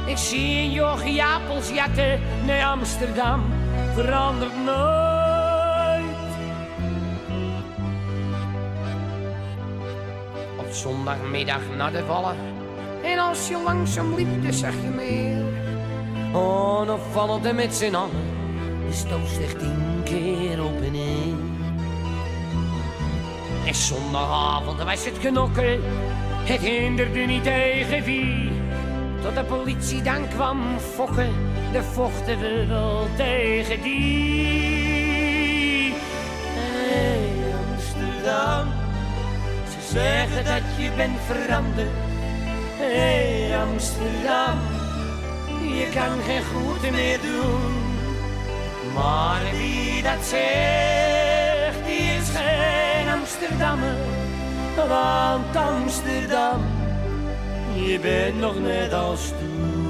Ik 0.06 0.16
zie 0.16 0.58
een 0.58 0.70
jochie 0.70 1.22
jatten 1.72 2.20
naar 2.46 2.64
Amsterdam, 2.64 3.42
verandert 3.94 4.64
nooit. 4.64 6.02
Op 10.58 10.72
zondagmiddag 10.72 11.60
naar 11.76 11.92
de 11.92 12.04
vallen, 12.06 12.36
en 13.02 13.18
als 13.18 13.48
je 13.48 13.62
langzaam 13.64 14.14
liep, 14.14 14.42
dan 14.42 14.52
zag 14.52 14.72
je 14.72 14.88
meer. 14.88 15.44
Oh, 16.32 16.86
dan 16.86 16.98
vallen 17.12 17.44
er 17.44 17.54
met 17.54 17.74
z'n 17.74 17.94
allen, 17.94 18.10
de 18.86 18.92
stoot 18.92 19.28
zich 19.28 19.54
tien 19.54 20.00
keer 20.04 20.64
op 20.64 20.80
en 20.82 20.92
neer. 20.92 21.34
En 23.66 23.74
zondagavond 23.74 24.82
was 24.82 25.04
het 25.04 25.18
knokken, 25.18 25.80
het 26.44 26.60
hinderde 26.60 27.18
niet 27.18 27.42
tegen 27.42 28.04
wie. 28.04 28.51
Tot 29.22 29.35
de 29.35 29.44
politie 29.44 30.02
dan 30.02 30.28
kwam 30.28 30.78
fokken, 30.94 31.32
de 31.72 31.82
vochten 31.82 32.38
we 32.38 32.66
wel 32.66 33.08
tegen 33.16 33.82
die. 33.82 35.12
Hey 36.54 37.54
Amsterdam, 37.70 38.66
ze 39.68 39.92
zeggen 39.92 40.44
dat 40.44 40.62
je 40.78 40.90
bent 40.96 41.18
veranderd. 41.26 41.88
Hey 42.76 43.58
Amsterdam, 43.58 44.58
je 45.61 45.88
kan 45.94 46.18
geen 46.26 46.44
goed 46.44 46.90
meer 46.90 47.20
doen. 47.20 47.82
Maar 48.94 49.40
wie 49.52 50.02
dat 50.02 50.24
zegt, 50.24 51.87
die 51.87 52.16
is 52.18 52.28
geen 52.35 53.08
Amsterdammer. 53.08 53.96
Want 54.76 55.56
Amsterdam, 55.56 56.61
je 57.87 57.99
bent 57.99 58.38
nog 58.38 58.61
net 58.61 58.92
als 58.92 59.29
toen. 59.29 59.81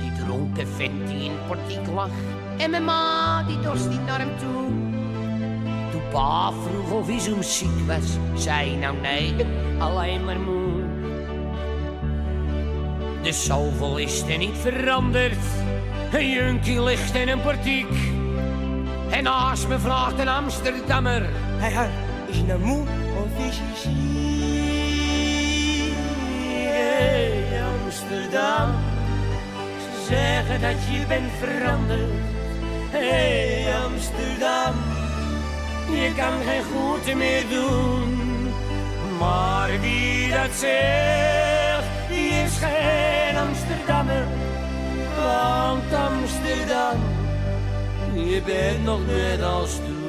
Die 0.00 0.12
dronken 0.24 0.68
vent 0.68 1.08
die 1.08 1.24
in 1.24 1.36
portiek 1.46 1.86
lag. 1.94 2.10
En 2.56 2.70
mijn 2.70 2.84
ma 2.84 3.42
die 3.42 3.60
dorst 3.60 3.88
niet 3.88 4.06
naar 4.06 4.18
hem 4.18 4.38
toe. 4.38 4.68
Toen 5.90 6.08
pa 6.12 6.52
vroeg 6.52 6.90
of 6.90 7.06
hij 7.06 7.86
was, 7.86 8.42
zei 8.42 8.76
nou 8.76 8.96
nee, 8.96 9.34
alleen 9.78 10.24
maar 10.24 10.40
moe. 10.40 10.82
De 13.22 13.32
zoveel 13.32 13.96
is 13.96 14.22
er 14.22 14.38
niet 14.38 14.56
veranderd. 14.56 15.44
Een 16.12 16.30
junkie 16.30 16.82
ligt 16.82 17.14
in 17.14 17.28
een 17.28 17.40
portiek. 17.40 17.88
En 19.10 19.22
naast 19.22 19.68
me 19.68 19.78
vraagt 19.78 20.18
een 20.18 20.28
Amsterdammer. 20.28 21.28
Hij 21.58 21.70
is 21.70 22.11
je 22.36 22.44
is 23.48 23.56
je 23.56 23.72
ziek? 23.82 25.02
Hey 26.70 27.62
Amsterdam, 27.82 28.74
ze 29.78 30.04
zeggen 30.08 30.60
dat 30.60 30.76
je 30.90 31.06
bent 31.08 31.32
veranderd. 31.40 32.10
Hey 32.90 33.66
Amsterdam, 33.84 34.74
je 35.90 36.12
kan 36.16 36.32
geen 36.46 36.64
goed 36.64 37.14
meer 37.14 37.44
doen. 37.48 38.20
Maar 39.18 39.80
wie 39.80 40.30
dat 40.30 40.52
zegt, 40.52 41.88
die 42.08 42.30
is 42.30 42.58
geen 42.58 43.36
Amsterdammer. 43.36 44.26
Want 45.16 45.94
Amsterdam, 45.94 46.98
je 48.14 48.42
bent 48.44 48.84
nog 48.84 49.06
net 49.06 49.42
als 49.42 49.76
toen. 49.76 50.01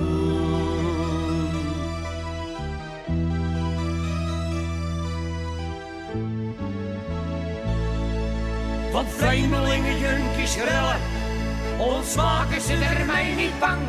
Want 8.93 9.10
vreemdelingen, 9.17 9.97
junkies, 9.99 10.56
rellen, 10.56 10.99
ons 11.77 12.15
maken 12.15 12.62
ze 12.62 12.73
er 12.73 13.06
mij 13.06 13.34
niet 13.36 13.60
bang. 13.60 13.82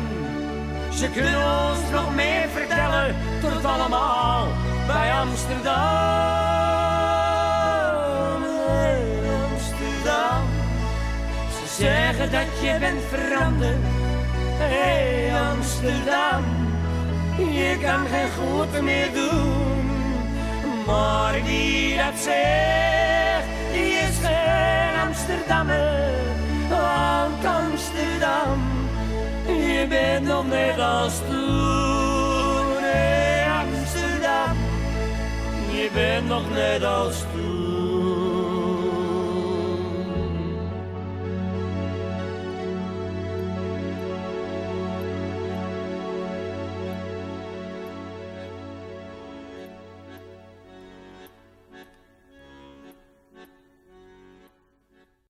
Ze 0.93 1.09
kunnen 1.09 1.35
ons 1.35 1.79
nog 1.91 2.15
meer 2.15 2.47
vertellen, 2.53 3.15
tot 3.41 3.65
allemaal 3.65 4.47
bij 4.87 5.13
Amsterdam. 5.13 5.73
Amsterdam, 9.51 10.43
ze 11.49 11.83
zeggen 11.83 12.31
dat 12.31 12.61
je 12.61 12.77
bent 12.79 13.01
veranderd. 13.09 13.83
Hey 14.57 15.31
Amsterdam, 15.51 16.43
je 17.37 17.77
kan 17.81 18.05
geen 18.07 18.29
goed 18.37 18.81
meer 18.81 19.13
doen. 19.13 19.89
Maar 20.85 21.33
dat 21.33 21.43
die 21.43 21.93
is 21.93 22.27
geen 22.27 22.94
Amsterdammer. 25.25 26.11
Want 26.69 27.45
Amsterdam, 27.45 28.59
je 29.47 29.85
bent 29.89 30.25
nog 30.25 30.47
net 30.47 30.79
als 30.79 31.19
toen. 31.19 32.77
Hey 32.77 33.47
Amsterdam, 33.49 34.57
je 35.71 35.89
bent 35.93 36.27
nog 36.27 36.49
net 36.53 36.83
als 36.83 37.23
toen. 37.33 37.54